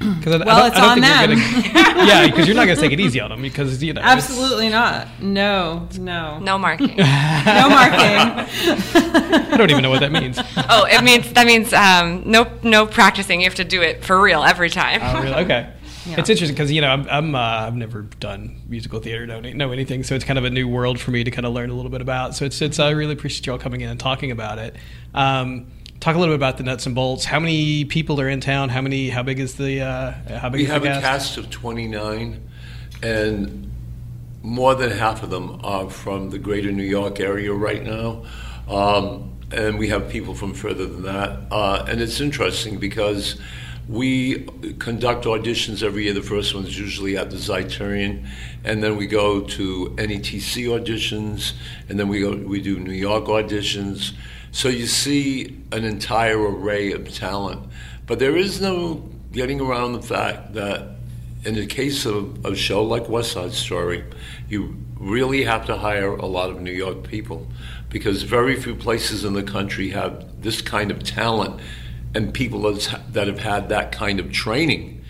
[0.01, 2.57] Cause I, Well, I don't, it's I don't on think you're Gonna, yeah, because you're
[2.57, 4.01] not going to take it easy on them because you know.
[4.03, 5.09] Absolutely not.
[5.21, 6.89] No, no, no marking.
[6.97, 7.05] no
[7.69, 8.45] marking.
[8.65, 10.39] I don't even know what that means.
[10.39, 13.41] oh, it means that means um, no no practicing.
[13.41, 15.01] You have to do it for real every time.
[15.03, 15.37] Oh, really?
[15.45, 15.71] Okay.
[16.07, 16.17] Yeah.
[16.19, 19.73] It's interesting because you know I'm, I'm uh, I've never done musical theater, don't know
[19.73, 21.75] anything, so it's kind of a new world for me to kind of learn a
[21.75, 22.35] little bit about.
[22.35, 24.77] So it's it's I really appreciate you all coming in and talking about it.
[25.15, 25.69] Um,
[26.05, 27.25] talk a little bit about the nuts and bolts.
[27.25, 28.69] How many people are in town?
[28.69, 29.09] How many?
[29.09, 29.81] How big is the?
[29.81, 32.41] Uh, how big We is have the a cast of 29,
[33.03, 33.73] and
[34.43, 38.25] more than half of them are from the greater New York area right now.
[38.69, 41.41] Um, and we have people from further than that.
[41.51, 43.41] Uh, and it's interesting because
[43.89, 44.47] we
[44.79, 46.13] conduct auditions every year.
[46.13, 48.29] The first one's usually at the Zeiterion,
[48.63, 51.55] and then we go to NETC auditions,
[51.89, 54.13] and then we go we do New York auditions.
[54.55, 57.61] So you see an entire array of talent,
[58.07, 60.91] but there is no getting around the fact that
[61.45, 64.05] in the case of a show like West Side Story,
[64.49, 67.49] you really have to hire a lot of New York people
[67.91, 71.61] because very few places in the country have this kind of talent
[72.15, 75.04] and people that have had that kind of training.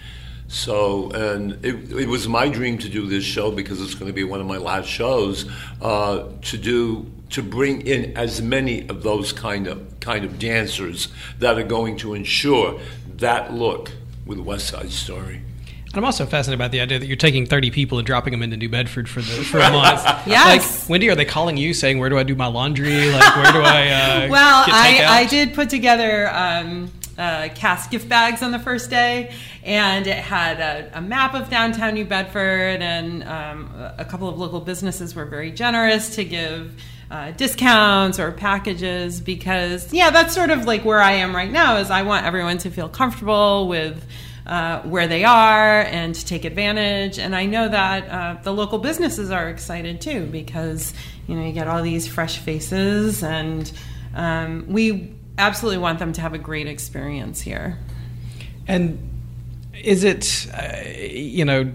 [0.49, 4.13] So, and it, it was my dream to do this show because it's going to
[4.13, 5.51] be one of my last shows.
[5.81, 11.09] Uh, to do to bring in as many of those kind of kind of dancers
[11.39, 12.79] that are going to ensure
[13.17, 13.91] that look
[14.27, 15.43] with West Side Story.
[15.95, 18.43] And I'm also fascinated about the idea that you're taking 30 people and dropping them
[18.43, 20.03] into New Bedford for the for a month.
[20.27, 20.83] Yes.
[20.83, 23.11] Like, Wendy, are they calling you saying, "Where do I do my laundry?
[23.11, 25.21] Like, where do I?" Uh, Well, get I.
[25.21, 30.19] I did put together um, uh, cast gift bags on the first day, and it
[30.19, 35.15] had a, a map of downtown New Bedford, and um, a couple of local businesses
[35.15, 36.81] were very generous to give.
[37.11, 41.77] Uh, discounts or packages because yeah that's sort of like where i am right now
[41.77, 44.05] is i want everyone to feel comfortable with
[44.47, 47.19] uh, where they are and to take advantage.
[47.19, 50.93] And I know that uh, the local businesses are excited too because
[51.27, 53.71] you know you get all these fresh faces, and
[54.15, 57.79] um, we absolutely want them to have a great experience here.
[58.67, 59.11] And
[59.83, 61.73] is it, uh, you know,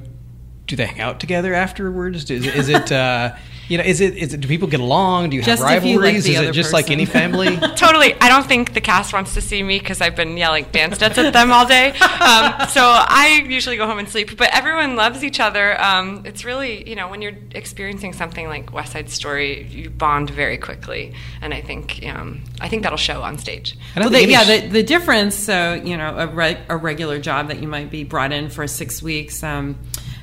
[0.65, 2.30] do they hang out together afterwards?
[2.30, 3.36] Is, is it, uh,
[3.69, 5.29] you know, is it, is it, do people get along?
[5.29, 6.25] Do you Just have if you like rivalries?
[6.27, 7.55] is it other just like any family?
[7.75, 8.15] Totally.
[8.19, 11.19] I don't think the cast wants to see me because I've been yelling dance steps
[11.19, 11.89] at them all day.
[11.91, 14.36] Um, so I usually go home and sleep.
[14.38, 15.79] But everyone loves each other.
[15.79, 20.32] Um, it's really, you know, when you're experiencing something like West Side Story, you bond
[20.32, 23.77] very quickly, and I think um, I think that'll show on stage.
[23.95, 25.36] Well, think the, any yeah, sh- the, the difference.
[25.36, 28.65] So you know, a, reg, a regular job that you might be brought in for
[28.67, 29.43] six weeks.
[29.43, 29.77] Um,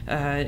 [0.08, 0.44] uh,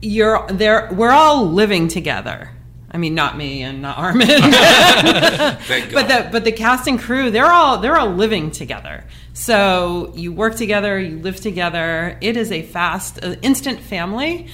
[0.00, 0.88] you're there.
[0.92, 2.50] We're all living together.
[2.92, 4.28] I mean, not me and not Armand,
[5.64, 7.30] Thank but the but the cast and crew.
[7.30, 9.04] They're all they're all living together.
[9.32, 12.18] So you work together, you live together.
[12.20, 14.48] It is a fast, uh, instant family.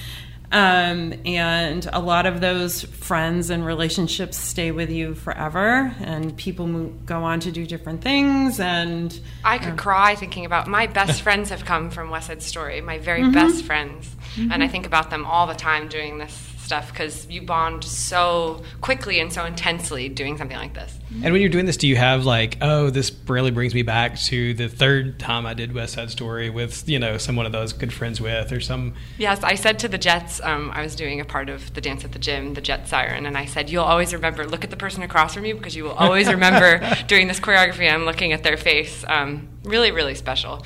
[0.49, 6.67] Um, and a lot of those friends and relationships stay with you forever, and people
[6.67, 8.59] move, go on to do different things.
[8.59, 12.79] And I could cry thinking about my best friends have come from West Side Story,
[12.79, 13.31] my very Mm-hmm.
[13.33, 16.31] best friends, and I think about them all the time doing this
[16.67, 20.99] stuff because you bond so quickly and so intensely doing something like this.
[21.23, 24.19] And when you're doing this, do you have like, oh, this really brings me back
[24.19, 27.71] to the third time I did West Side Story with, you know, someone of those
[27.71, 28.93] good friends with, or some.
[29.17, 32.03] Yes, I said to the Jets, um, I was doing a part of the dance
[32.03, 34.77] at the gym, the Jet Siren, and I said, You'll always remember, look at the
[34.77, 38.33] person across from you because you will always remember doing this choreography and I'm looking
[38.33, 39.05] at their face.
[39.07, 40.65] Um, really, really special.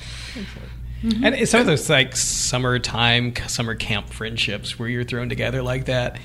[1.02, 6.18] And some of those like summertime, summer camp friendships where you're thrown together like that.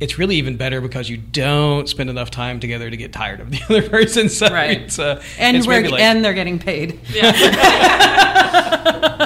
[0.00, 3.50] It's really even better because you don't spend enough time together to get tired of
[3.50, 4.28] the other person.
[4.30, 4.80] So Right.
[4.80, 6.98] it's, uh, and it's we're like- and they're getting paid.
[7.12, 7.32] yeah,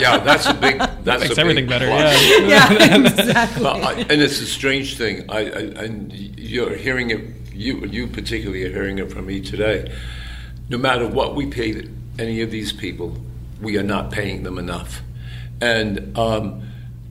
[0.01, 0.79] yeah, that's a big.
[1.05, 1.87] That's makes a big everything better.
[1.87, 2.23] plus.
[2.41, 2.73] Yeah.
[2.73, 3.63] Yeah, exactly.
[3.65, 5.31] Well, I, and it's a strange thing.
[5.31, 5.45] I, I
[5.85, 7.21] and you're hearing it.
[7.53, 9.93] You you particularly are hearing it from me today.
[10.69, 11.87] No matter what we pay
[12.19, 13.17] any of these people,
[13.65, 15.01] we are not paying them enough,
[15.61, 16.63] and um,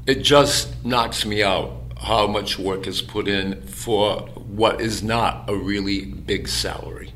[0.06, 5.50] it just knocks me out how much work is put in for what is not
[5.50, 7.14] a really big salary.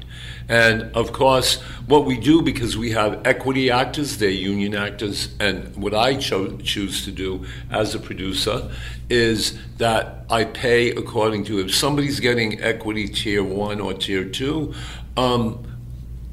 [0.49, 5.75] And of course, what we do because we have equity actors, they're union actors, and
[5.75, 8.71] what I cho- choose to do as a producer
[9.09, 14.73] is that I pay according to if somebody's getting equity tier one or tier two,
[15.17, 15.65] um,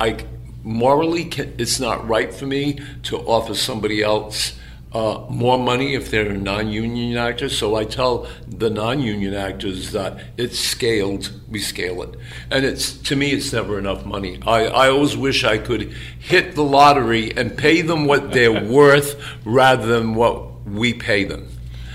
[0.01, 0.25] I
[0.65, 4.59] morally it's not right for me to offer somebody else
[4.95, 7.49] uh, more money if they're a non-union actor.
[7.49, 11.33] So I tell the non-union actors that it's scaled.
[11.51, 12.15] We scale it,
[12.51, 14.39] and it's to me it's never enough money.
[14.47, 19.21] I, I always wish I could hit the lottery and pay them what they're worth
[19.45, 21.49] rather than what we pay them.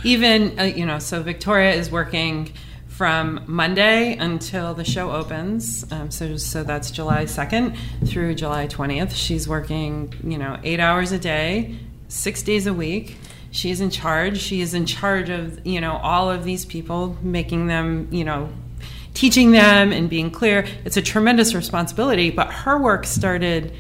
[0.04, 2.52] Even uh, you know, so Victoria is working
[3.00, 5.90] from Monday until the show opens.
[5.90, 7.78] Um, so, so that's July 2nd
[8.10, 9.12] through July 20th.
[9.16, 11.80] She's working, you know, eight hours a day,
[12.10, 13.16] six days a week.
[13.52, 14.38] She is in charge.
[14.38, 18.50] She is in charge of, you know, all of these people, making them, you know,
[19.14, 20.66] teaching them and being clear.
[20.84, 23.72] It's a tremendous responsibility, but her work started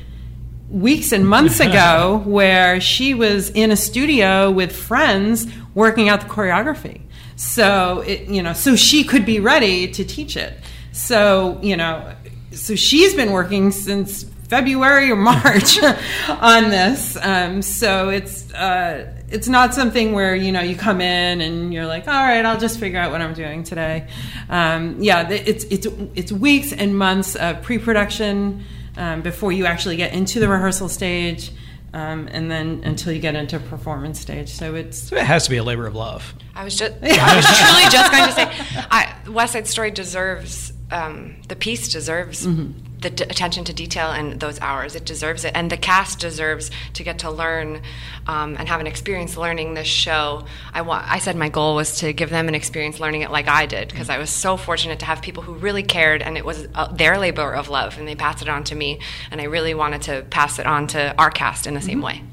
[0.70, 5.45] weeks and months ago where she was in a studio with friends
[5.76, 7.01] working out the choreography.
[7.39, 10.59] So it, you know, so she could be ready to teach it.
[10.91, 12.13] So you know,
[12.51, 15.81] so she's been working since February or March
[16.27, 17.17] on this.
[17.21, 21.85] Um, so it's uh, it's not something where you know you come in and you're
[21.85, 24.09] like, all right, I'll just figure out what I'm doing today.
[24.49, 28.65] Um, yeah, it's it's it's weeks and months of pre-production
[28.97, 31.53] um, before you actually get into the rehearsal stage
[31.93, 34.49] um, and then until you get into performance stage.
[34.49, 36.33] So it's it has to be a labor of love.
[36.55, 40.73] I was just I was truly just going to say, I, West Side Story deserves
[40.91, 42.45] um, the piece deserves.
[42.45, 44.95] Mm-hmm the d- attention to detail and those hours.
[44.95, 47.82] It deserves it, and the cast deserves to get to learn
[48.28, 50.45] um, and have an experience learning this show.
[50.74, 53.47] I wa- I said my goal was to give them an experience learning it like
[53.47, 56.45] I did because I was so fortunate to have people who really cared, and it
[56.45, 59.00] was uh, their labor of love, and they passed it on to me,
[59.32, 62.06] and I really wanted to pass it on to our cast in the same mm-hmm.
[62.06, 62.24] way.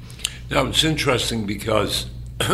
[0.49, 2.07] Now it's interesting because.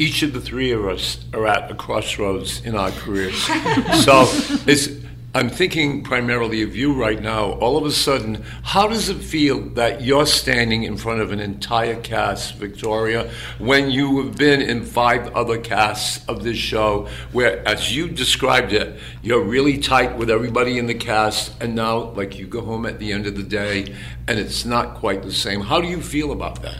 [0.00, 3.36] each of the three of us are at a crossroads in our careers.
[4.02, 4.24] so
[4.66, 4.88] it's
[5.32, 7.52] I'm thinking primarily of you right now.
[7.52, 11.38] All of a sudden, how does it feel that you're standing in front of an
[11.38, 17.66] entire cast, Victoria, when you have been in five other casts of this show, where,
[17.68, 22.36] as you described it, you're really tight with everybody in the cast, and now, like,
[22.36, 23.94] you go home at the end of the day,
[24.26, 25.60] and it's not quite the same.
[25.60, 26.78] How do you feel about that?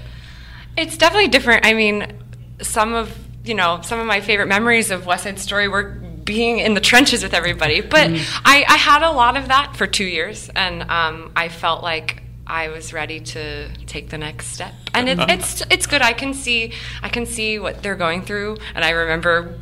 [0.76, 1.64] It's definitely different.
[1.64, 2.18] I mean,
[2.62, 6.01] some of you know some of my favorite memories of West Side Story were
[6.31, 7.81] being in the trenches with everybody.
[7.81, 8.41] But mm.
[8.45, 12.22] I, I, had a lot of that for two years, and um, I felt like
[12.47, 14.72] I was ready to take the next step.
[14.95, 16.03] And it, it's it's good.
[16.03, 16.72] I can see
[17.03, 19.59] I can see what they're going through, and I remember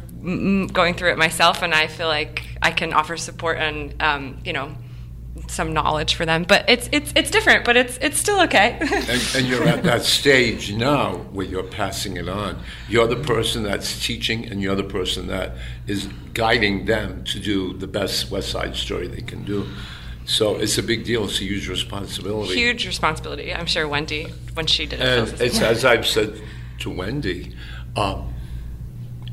[0.71, 4.53] going through it myself, and I feel like I can offer support and um, you
[4.53, 4.75] know
[5.51, 6.45] some knowledge for them.
[6.45, 8.79] But it's it's it's different, but it's it's still okay.
[8.81, 12.63] and, and, you're at that stage now where you're passing it on.
[12.89, 17.75] You're the person that's teaching, and you're the person that is guiding them to do
[17.75, 19.67] the best West Side Story they can do.
[20.25, 21.25] So it's a big deal.
[21.25, 22.55] It's a huge responsibility.
[22.55, 23.55] Huge responsibility.
[23.55, 26.41] I'm sure Wendy, when she did it, and it's as I've said
[26.81, 27.55] to Wendy.
[27.97, 28.35] Um,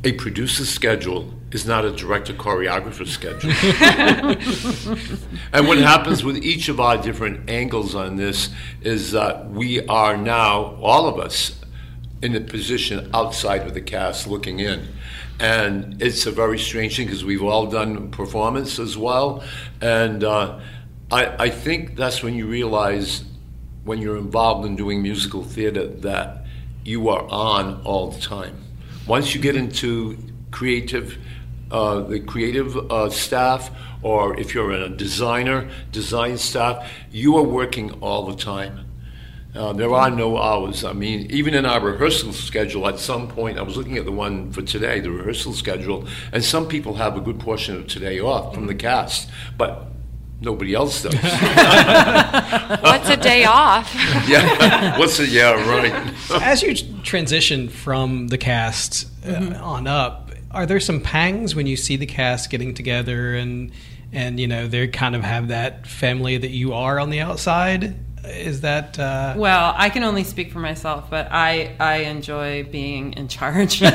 [0.05, 3.49] a producer's schedule is not a director choreographer's schedule.
[5.51, 8.51] and what happens with each of our different angles on this
[8.81, 11.59] is that we are now, all of us,
[12.21, 14.87] in a position outside of the cast looking in.
[15.39, 19.43] And it's a very strange thing because we've all done performance as well.
[19.81, 20.59] And uh,
[21.11, 23.23] I, I think that's when you realize
[23.83, 26.45] when you're involved in doing musical theater that
[26.83, 28.64] you are on all the time
[29.07, 30.17] once you get into
[30.51, 31.17] creative,
[31.71, 33.69] uh, the creative uh, staff,
[34.01, 38.85] or if you're a designer, design staff, you are working all the time.
[39.55, 40.83] Uh, there are no hours.
[40.83, 44.11] I mean, even in our rehearsal schedule, at some point, I was looking at the
[44.11, 48.19] one for today, the rehearsal schedule, and some people have a good portion of today
[48.19, 49.87] off from the cast, but
[50.41, 51.13] nobody else does.
[52.81, 53.93] What's a day off?
[54.27, 56.13] yeah, what's a yeah right?
[56.41, 59.63] As you transition from the cast uh, mm-hmm.
[59.63, 63.71] on up, are there some pangs when you see the cast getting together and
[64.11, 67.95] and you know they kind of have that family that you are on the outside?
[68.29, 69.33] Is that uh...
[69.37, 69.73] well?
[69.75, 73.79] I can only speak for myself, but I I enjoy being in charge.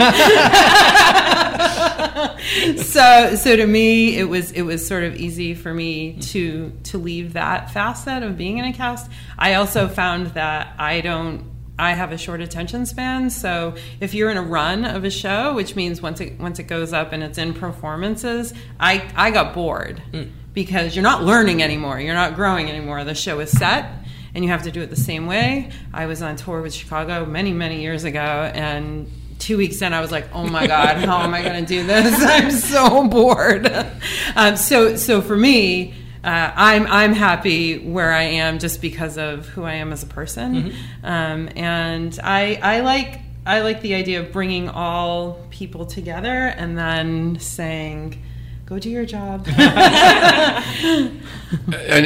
[2.84, 6.98] so so to me, it was it was sort of easy for me to to
[6.98, 9.10] leave that facet of being in a cast.
[9.38, 14.30] I also found that I don't I have a short attention span, so if you're
[14.30, 17.22] in a run of a show, which means once it once it goes up and
[17.22, 20.02] it's in performances, I I got bored.
[20.12, 20.30] Mm.
[20.52, 22.00] because you're not learning anymore.
[22.00, 23.04] You're not growing anymore.
[23.04, 23.99] The show is set
[24.34, 25.70] and you have to do it the same way.
[25.92, 29.10] I was on tour with Chicago many, many years ago and
[29.40, 31.84] two weeks in, I was like, "Oh my god, how am I going to do
[31.84, 32.14] this?
[32.22, 33.70] I'm so bored."
[34.36, 39.46] Um, so, so for me, uh, I'm I'm happy where I am just because of
[39.48, 41.04] who I am as a person, mm-hmm.
[41.06, 46.78] um, and I I like I like the idea of bringing all people together and
[46.78, 48.22] then saying
[48.70, 49.46] go do your job.
[49.48, 51.20] and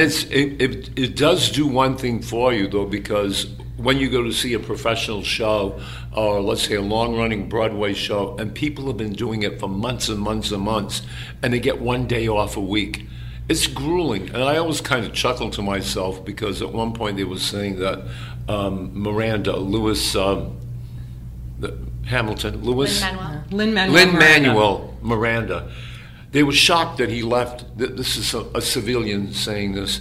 [0.00, 3.46] it's it, it, it, does do one thing for you though because
[3.76, 5.78] when you go to see a professional show
[6.16, 9.68] or let's say a long running Broadway show and people have been doing it for
[9.68, 11.02] months and months and months
[11.42, 13.06] and they get one day off a week.
[13.46, 17.24] It's grueling, and I always kind of chuckle to myself because at one point they
[17.24, 18.08] were saying that
[18.48, 20.58] um, Miranda Lewis um,
[22.06, 23.02] Hamilton Lewis
[23.50, 25.70] Lin Manuel Lin Manuel Miranda
[26.34, 27.64] they were shocked that he left.
[27.78, 30.00] This is a, a civilian saying this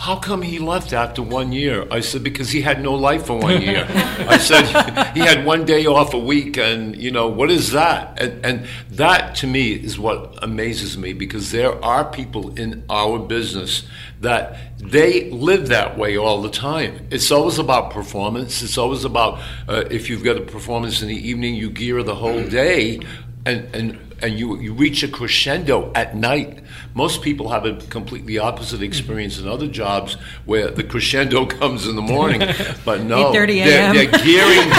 [0.00, 1.86] how come he left after one year?
[1.90, 3.86] I said, because he had no life for one year.
[3.90, 4.64] I said,
[5.14, 8.18] he had one day off a week, and, you know, what is that?
[8.18, 13.18] And, and, that, to me, is what amazes me, because there are people in our
[13.18, 13.86] business
[14.22, 17.06] that they live that way all the time.
[17.10, 18.62] It's always about performance.
[18.62, 22.14] It's always about uh, if you've got a performance in the evening, you gear the
[22.14, 23.00] whole day.
[23.44, 26.62] And, and and you, you reach a crescendo at night.
[26.94, 30.14] Most people have a completely opposite experience in other jobs
[30.44, 32.40] where the crescendo comes in the morning,
[32.84, 34.70] but no, they're, they're, gearing.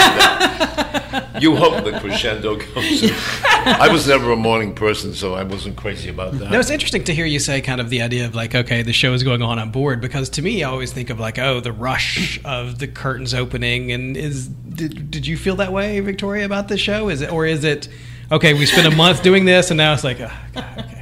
[1.40, 3.02] you hope the crescendo comes.
[3.02, 3.10] In.
[3.64, 6.50] I was never a morning person, so I wasn't crazy about that.
[6.50, 8.92] No, it's interesting to hear you say kind of the idea of like, okay, the
[8.92, 11.60] show is going on on board because to me, I always think of like, oh,
[11.60, 16.44] the rush of the curtains opening, and is did, did you feel that way, Victoria,
[16.44, 17.08] about the show?
[17.08, 17.88] Is it or is it?
[18.32, 20.98] Okay, we spent a month doing this, and now it's like, oh, God, okay.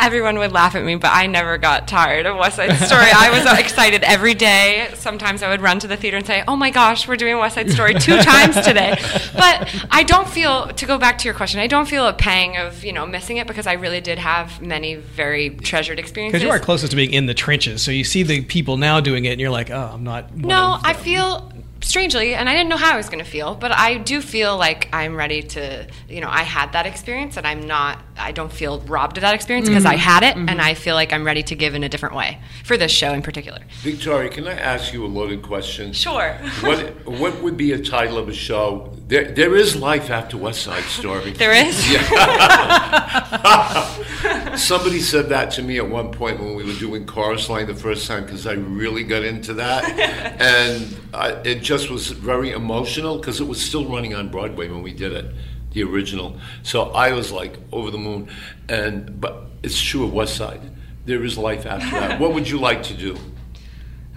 [0.00, 3.08] Everyone would laugh at me, but I never got tired of West Side Story.
[3.12, 4.92] I was uh, excited every day.
[4.94, 7.56] Sometimes I would run to the theater and say, "Oh my gosh, we're doing West
[7.56, 8.96] Side Story two times today."
[9.34, 11.58] But I don't feel to go back to your question.
[11.58, 14.62] I don't feel a pang of you know missing it because I really did have
[14.62, 16.42] many very treasured experiences.
[16.42, 19.00] Because you are closest to being in the trenches, so you see the people now
[19.00, 21.52] doing it, and you're like, "Oh, I'm not." No, I feel
[21.88, 24.56] strangely, and I didn't know how I was going to feel, but I do feel
[24.56, 28.52] like I'm ready to, you know, I had that experience and I'm not, I don't
[28.52, 29.94] feel robbed of that experience because mm-hmm.
[29.94, 30.48] I had it mm-hmm.
[30.50, 33.12] and I feel like I'm ready to give in a different way for this show
[33.14, 33.60] in particular.
[33.80, 35.92] Victoria, can I ask you a loaded question?
[35.92, 36.34] Sure.
[36.60, 38.92] what, what would be a title of a show?
[39.08, 41.32] There, there is life after West Side Story.
[41.32, 41.76] there is?
[44.62, 47.74] Somebody said that to me at one point when we were doing Chorus Line the
[47.74, 49.84] first time because I really got into that.
[50.38, 54.82] and I, it just was very emotional because it was still running on Broadway when
[54.82, 55.34] we did it,
[55.72, 56.38] the original.
[56.62, 58.28] So I was like over the moon.
[58.68, 60.60] And but it's true of West Side.
[61.06, 62.20] There is life after that.
[62.20, 63.16] what would you like to do?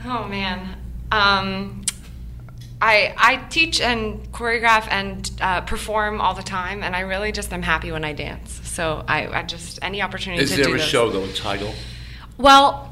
[0.04, 0.76] Oh man.
[1.14, 1.81] Um,
[2.82, 7.54] I, I teach and choreograph and uh, perform all the time, and I really just
[7.54, 8.60] am happy when I dance.
[8.64, 10.42] So I, I just any opportunity.
[10.44, 10.88] Is to there do a those.
[10.88, 11.74] show though, a title?
[12.38, 12.92] Well,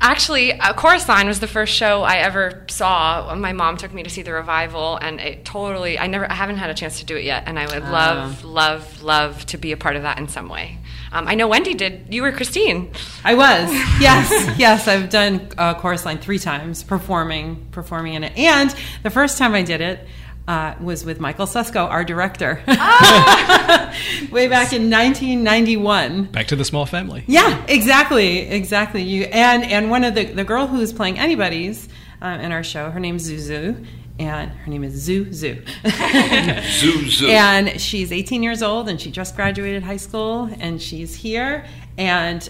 [0.00, 3.34] actually, uh, Chorus Line was the first show I ever saw.
[3.34, 5.98] My mom took me to see the revival, and it totally.
[5.98, 6.30] I never.
[6.30, 7.92] I haven't had a chance to do it yet, and I would uh.
[7.92, 10.78] love, love, love to be a part of that in some way.
[11.14, 12.12] Um, I know Wendy did.
[12.12, 12.90] You were Christine.
[13.22, 13.72] I was.
[14.00, 14.88] Yes, yes.
[14.88, 19.54] I've done uh, Chorus Line three times, performing, performing in it, and the first time
[19.54, 20.08] I did it
[20.48, 23.94] uh, was with Michael Susko, our director, ah!
[24.32, 26.24] way back in 1991.
[26.24, 27.22] Back to the small family.
[27.28, 29.02] Yeah, exactly, exactly.
[29.02, 31.88] You and and one of the the girl who's playing anybody's
[32.20, 33.86] uh, in our show, her name's Zuzu.
[34.18, 35.62] And her name is Zoo Zoo.
[35.84, 37.28] Zoo Zoo.
[37.28, 41.66] And she's 18 years old and she just graduated high school and she's here.
[41.98, 42.48] And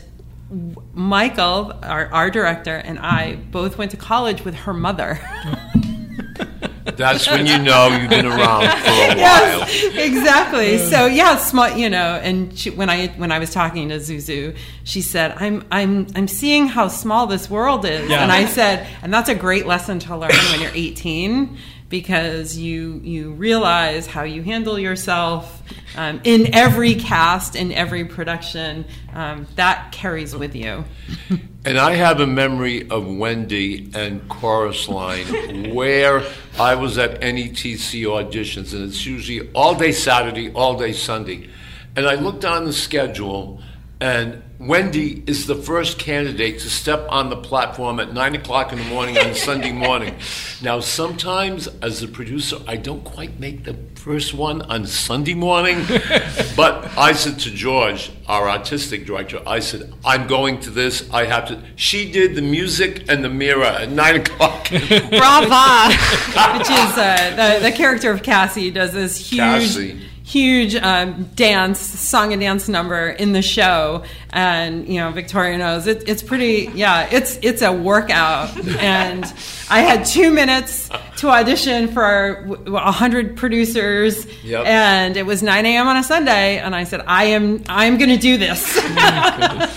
[0.92, 5.18] Michael, our, our director, and I both went to college with her mother.
[6.96, 9.16] That's when you know you've been around for a while.
[9.16, 10.78] Yes, exactly.
[10.78, 11.76] So yeah, smart.
[11.76, 15.64] You know, and she, when I when I was talking to Zuzu, she said, "I'm
[15.70, 18.22] I'm I'm seeing how small this world is," yeah.
[18.22, 21.58] and I said, "And that's a great lesson to learn when you're 18."
[21.88, 25.62] Because you you realize how you handle yourself
[25.96, 30.84] um, in every cast in every production um, that carries with you.
[31.66, 36.22] And i have a memory of wendy and chorus line where
[36.58, 41.48] i was at NETC auditions and it's usually all day saturday all day sunday.
[41.96, 43.62] And i looked on the schedule
[44.04, 48.76] And Wendy is the first candidate to step on the platform at nine o'clock in
[48.76, 50.14] the morning on Sunday morning.
[50.60, 55.86] Now, sometimes as a producer, I don't quite make the first one on Sunday morning,
[56.54, 61.08] but I said to George, our artistic director, I said, I'm going to this.
[61.10, 61.62] I have to.
[61.76, 64.68] She did the music and the mirror at nine o'clock.
[64.68, 65.88] Brava!
[66.58, 69.40] Which is uh, the, the character of Cassie does this huge.
[69.40, 70.03] Cassie.
[70.26, 75.86] Huge um, dance, song and dance number in the show, and you know Victoria knows
[75.86, 76.70] it, it's pretty.
[76.74, 78.48] Yeah, it's it's a workout,
[78.80, 79.22] and
[79.68, 84.66] I had two minutes to audition for a hundred producers, Yep.
[84.66, 85.88] and it was 9 a.m.
[85.88, 88.80] on a Sunday, and I said I am I'm going to do this.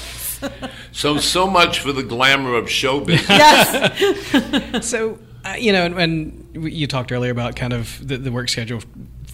[0.92, 6.72] So, so much for the glamour of showbiz yes, So, uh, you know, and, and
[6.74, 8.82] you talked earlier about kind of the, the work schedule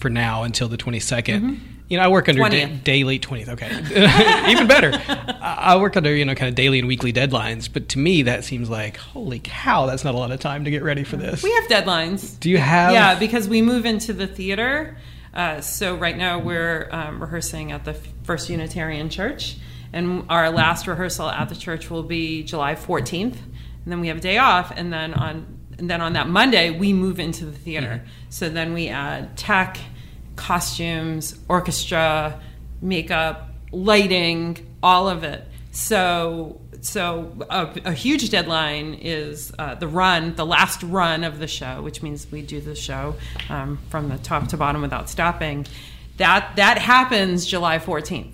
[0.04, 1.58] for now until the 22nd.
[1.88, 2.84] You know, I work under da- 20th.
[2.84, 3.48] daily 20th.
[3.48, 3.70] Okay,
[4.52, 4.92] even better.
[5.40, 8.44] I work under you know kind of daily and weekly deadlines, but to me that
[8.44, 11.42] seems like holy cow, that's not a lot of time to get ready for this.
[11.42, 12.38] we have deadlines.
[12.38, 12.92] Do you have?
[12.92, 14.98] Yeah, because we move into the theater.
[15.32, 17.94] Uh, so right now we're um, rehearsing at the
[18.24, 19.56] First Unitarian Church,
[19.90, 24.18] and our last rehearsal at the church will be July 14th, and then we have
[24.18, 25.46] a day off, and then on
[25.78, 28.02] and then on that Monday we move into the theater.
[28.28, 29.78] So then we add tech,
[30.36, 32.40] costumes, orchestra,
[32.80, 35.46] makeup, lighting, all of it.
[35.72, 41.46] So so a, a huge deadline is uh, the run, the last run of the
[41.46, 43.14] show, which means we do the show
[43.48, 45.66] um, from the top to bottom without stopping.
[46.18, 48.32] That that happens July 14th.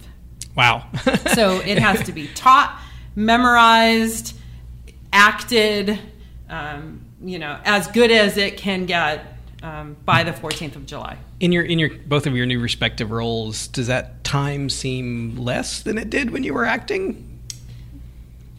[0.57, 0.87] Wow.
[1.35, 2.79] So it has to be taught,
[3.15, 4.37] memorized,
[5.13, 5.99] acted,
[6.49, 11.17] um, you know, as good as it can get um, by the 14th of July.
[11.41, 15.83] in your in your both of your new respective roles, does that time seem less
[15.83, 17.27] than it did when you were acting?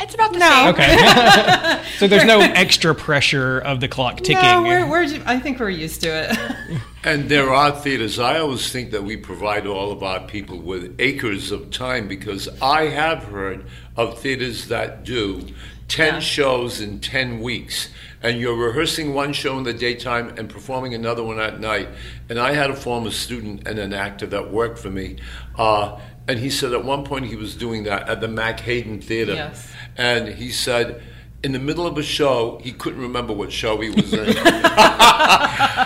[0.03, 0.49] It's about the No.
[0.49, 0.73] same.
[0.73, 1.83] Okay.
[1.99, 4.41] so there's no extra pressure of the clock ticking.
[4.41, 6.81] No, we're, we're, I think we're used to it.
[7.03, 8.19] And there are theaters.
[8.19, 12.47] I always think that we provide all of our people with acres of time because
[12.61, 13.65] I have heard
[13.97, 15.47] of theaters that do
[15.91, 16.19] 10 Yeah.
[16.19, 17.89] shows in 10 weeks.
[18.23, 21.89] And you're rehearsing one show in the daytime and performing another one at night.
[22.29, 25.17] And I had a former student and an actor that worked for me.
[25.57, 29.33] Uh, and he said at one point he was doing that at the Mac-Haydn Theater.
[29.33, 29.67] Yes.
[29.97, 31.01] And he said,
[31.43, 34.35] in the middle of a show, he couldn't remember what show he was in.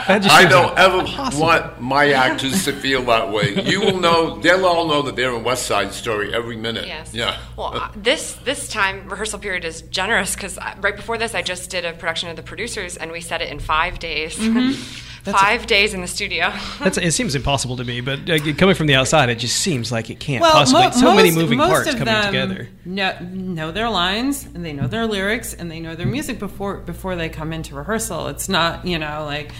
[0.08, 1.41] I don't ever impossible.
[1.45, 3.64] want my actors to feel that way.
[3.64, 6.88] You will know; they'll all know that they're in West Side Story every minute.
[6.88, 7.14] Yes.
[7.14, 7.39] Yeah.
[7.56, 11.70] Well, uh, this this time rehearsal period is generous because right before this, I just
[11.70, 14.38] did a production of The Producers, and we set it in five days.
[15.32, 16.53] five days in the studio.
[16.80, 19.91] That's, it seems impossible to me, but uh, coming from the outside, it just seems
[19.91, 20.84] like it can't well, possibly.
[20.84, 22.69] mo- so many moving most parts of coming them together.
[22.86, 26.78] Know, know their lines and they know their lyrics and they know their music before
[26.78, 28.28] before they come into rehearsal.
[28.28, 29.51] It's not you know like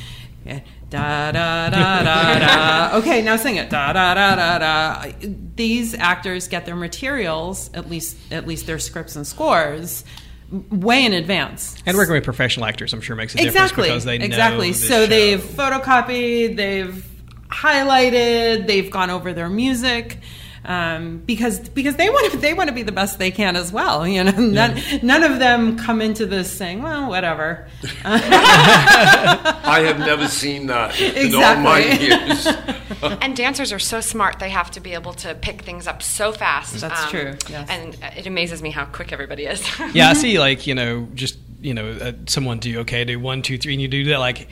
[0.46, 0.60] eh,
[0.90, 2.98] da da da da da.
[2.98, 5.12] Okay, now sing it da da da da da.
[5.56, 10.04] These actors get their materials at least at least their scripts and scores
[10.52, 11.76] way in advance.
[11.86, 14.74] And working with professional actors, I'm sure makes a difference exactly because they know exactly
[14.74, 15.06] so show.
[15.08, 17.06] they've photocopied they've
[17.48, 20.20] highlighted they've gone over their music
[20.66, 23.72] um, because because they want to they want to be the best they can as
[23.72, 27.68] well you know none, none of them come into this saying well whatever
[28.06, 32.48] I have never seen that in all my years.
[33.22, 36.32] and dancers are so smart; they have to be able to pick things up so
[36.32, 36.84] fast.
[36.84, 37.68] Um, That's true, yes.
[37.70, 39.64] And it amazes me how quick everybody is.
[39.94, 40.36] yeah, I see.
[40.46, 43.82] Like you know, just you know, uh, someone do okay, do one, two, three, and
[43.82, 44.20] you do that.
[44.20, 44.48] Like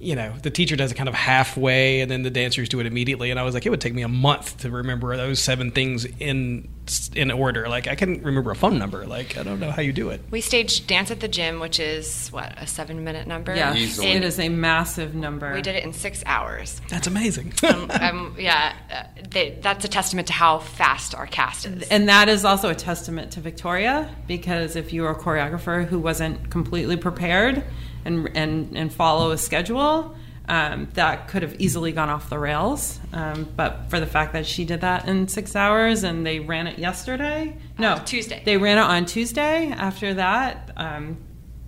[0.00, 2.86] you know, the teacher does it kind of halfway, and then the dancers do it
[2.86, 3.30] immediately.
[3.32, 6.04] And I was like, it would take me a month to remember those seven things
[6.20, 6.68] in
[7.14, 7.68] in order.
[7.68, 9.06] Like I couldn't remember a phone number.
[9.06, 10.20] Like I don't know how you do it.
[10.30, 13.54] we staged "Dance at the Gym," which is what a seven-minute number.
[13.54, 14.12] yeah Easily.
[14.12, 16.80] it is a massive number We did it in six hours.
[16.88, 17.52] That's amazing.
[18.00, 21.88] um, yeah, uh, they, that's a testament to how fast our cast is.
[21.88, 25.98] and that is also a testament to Victoria because if you were a choreographer who
[25.98, 27.64] wasn't completely prepared
[28.04, 30.14] and and and follow a schedule,
[30.48, 32.98] um, that could have easily gone off the rails.
[33.12, 36.66] Um, but for the fact that she did that in six hours and they ran
[36.66, 38.42] it yesterday, no Uh, Tuesday.
[38.44, 39.70] they ran it on Tuesday.
[39.70, 40.70] After that.
[40.76, 41.18] Um,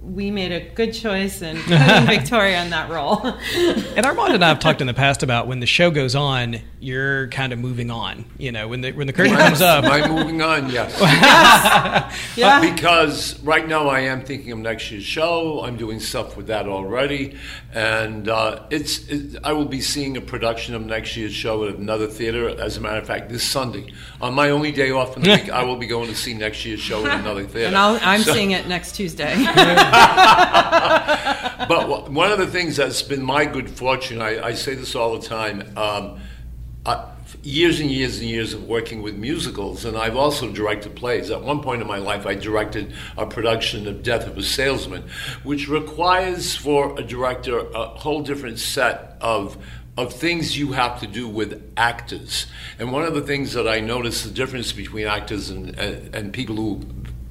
[0.03, 3.20] we made a good choice in putting Victoria in that role.
[3.24, 6.57] and Armand and I have talked in the past about when the show goes on,
[6.80, 8.24] you're kind of moving on.
[8.38, 9.84] You know, when the when the curtain comes up.
[9.84, 10.70] I'm moving on?
[10.70, 10.98] Yes.
[12.36, 12.61] yeah.
[12.61, 15.62] because right now I am thinking of next year's show.
[15.62, 17.36] I'm doing stuff with that already,
[17.74, 21.74] and uh, it's it, I will be seeing a production of next year's show at
[21.76, 22.48] another theater.
[22.48, 25.51] As a matter of fact, this Sunday, on my only day off in the week,
[25.51, 27.66] I will be going to see next year's show at another theater.
[27.68, 29.34] And i am So- seeing it next Tuesday.
[31.68, 35.18] but one of the things that's been my good fortune, I, I say this all
[35.18, 36.20] the time, um,
[36.86, 37.11] uh,
[37.43, 41.30] years and years and years of working with musicals, and I've also directed plays.
[41.30, 45.05] At one point in my life, I directed a production of Death of a Salesman,
[45.43, 49.57] which requires for a director a whole different set of
[49.97, 52.47] of things you have to do with actors.
[52.78, 56.32] And one of the things that I noticed the difference between actors and, and, and
[56.32, 56.80] people who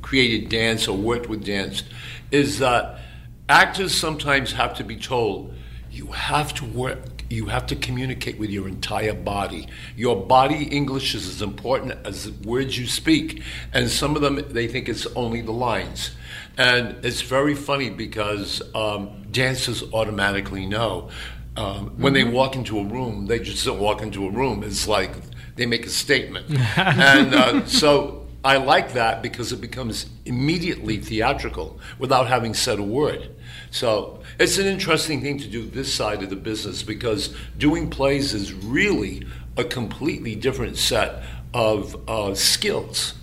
[0.01, 1.84] created dance or worked with dance
[2.32, 3.00] is that
[3.48, 5.54] actors sometimes have to be told
[5.92, 9.68] you have to work you have to communicate with your entire body.
[9.96, 13.44] Your body english is as important as the words you speak.
[13.72, 16.12] And some of them they think it's only the lines.
[16.58, 21.10] And it's very funny because um, dancers automatically know.
[21.56, 24.64] Um, when they walk into a room they just don't walk into a room.
[24.64, 25.12] It's like
[25.56, 26.48] they make a statement.
[26.78, 32.84] And uh, so I like that because it becomes immediately theatrical without having said a
[32.84, 33.36] word.
[33.70, 38.34] So it's an interesting thing to do this side of the business because doing plays
[38.34, 39.26] is really
[39.58, 41.22] a completely different set
[41.54, 43.14] of uh, skills.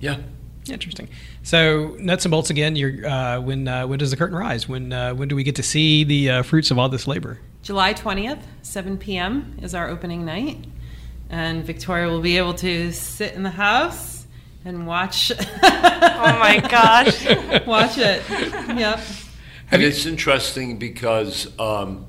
[0.00, 0.18] Yeah.
[0.68, 1.08] Interesting.
[1.42, 2.76] So nuts and bolts again.
[2.76, 4.68] You're uh, when uh, when does the curtain rise?
[4.68, 7.40] When uh, when do we get to see the uh, fruits of all this labor?
[7.62, 9.56] July 20th, 7 p.m.
[9.62, 10.66] is our opening night.
[11.30, 14.17] And Victoria will be able to sit in the house
[14.68, 17.24] and watch Oh my gosh.
[17.66, 18.22] watch it.
[18.28, 19.00] Yep.
[19.70, 22.06] And it's interesting because um,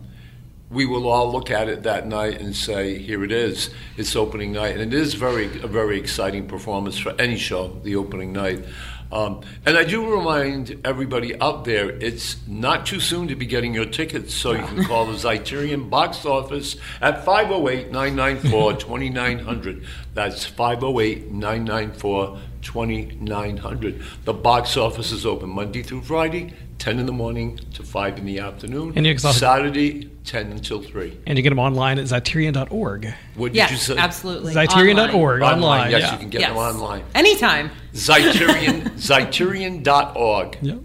[0.70, 3.70] we will all look at it that night and say, "Here it is.
[3.98, 7.80] It's opening night," and it is very a very exciting performance for any show.
[7.84, 8.64] The opening night.
[9.12, 13.74] Um, and I do remind everybody out there, it's not too soon to be getting
[13.74, 19.84] your tickets, so you can call the Zeiterion box office at 508 994 2900.
[20.14, 24.02] That's 508 994 2900.
[24.26, 28.26] The box office is open Monday through Friday, 10 in the morning to 5 in
[28.26, 28.94] the afternoon.
[28.96, 31.18] And you can also- Saturday, 10 until 3.
[31.28, 33.14] And you get them online at Zeiterion.org.
[33.36, 33.98] What did you Yes, say?
[33.98, 34.54] absolutely.
[34.54, 35.54] Zeiterion.org online.
[35.64, 36.12] Online, yes, yeah.
[36.14, 36.50] you can get Yes.
[36.52, 37.04] them online.
[37.16, 37.72] Anytime.
[37.94, 40.58] Zeiterion, Zeiterion.org.
[40.62, 40.76] Yeah.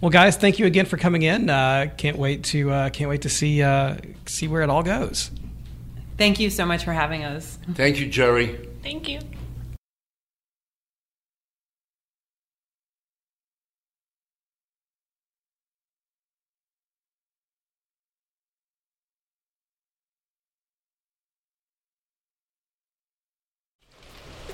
[0.00, 1.50] Well, guys, thank you again for coming in.
[1.50, 5.30] Uh, can't wait to uh, can't wait to see uh, see where it all goes.
[6.16, 7.58] Thank you so much for having us.
[7.74, 8.58] Thank you, Jerry.
[8.82, 9.20] Thank you.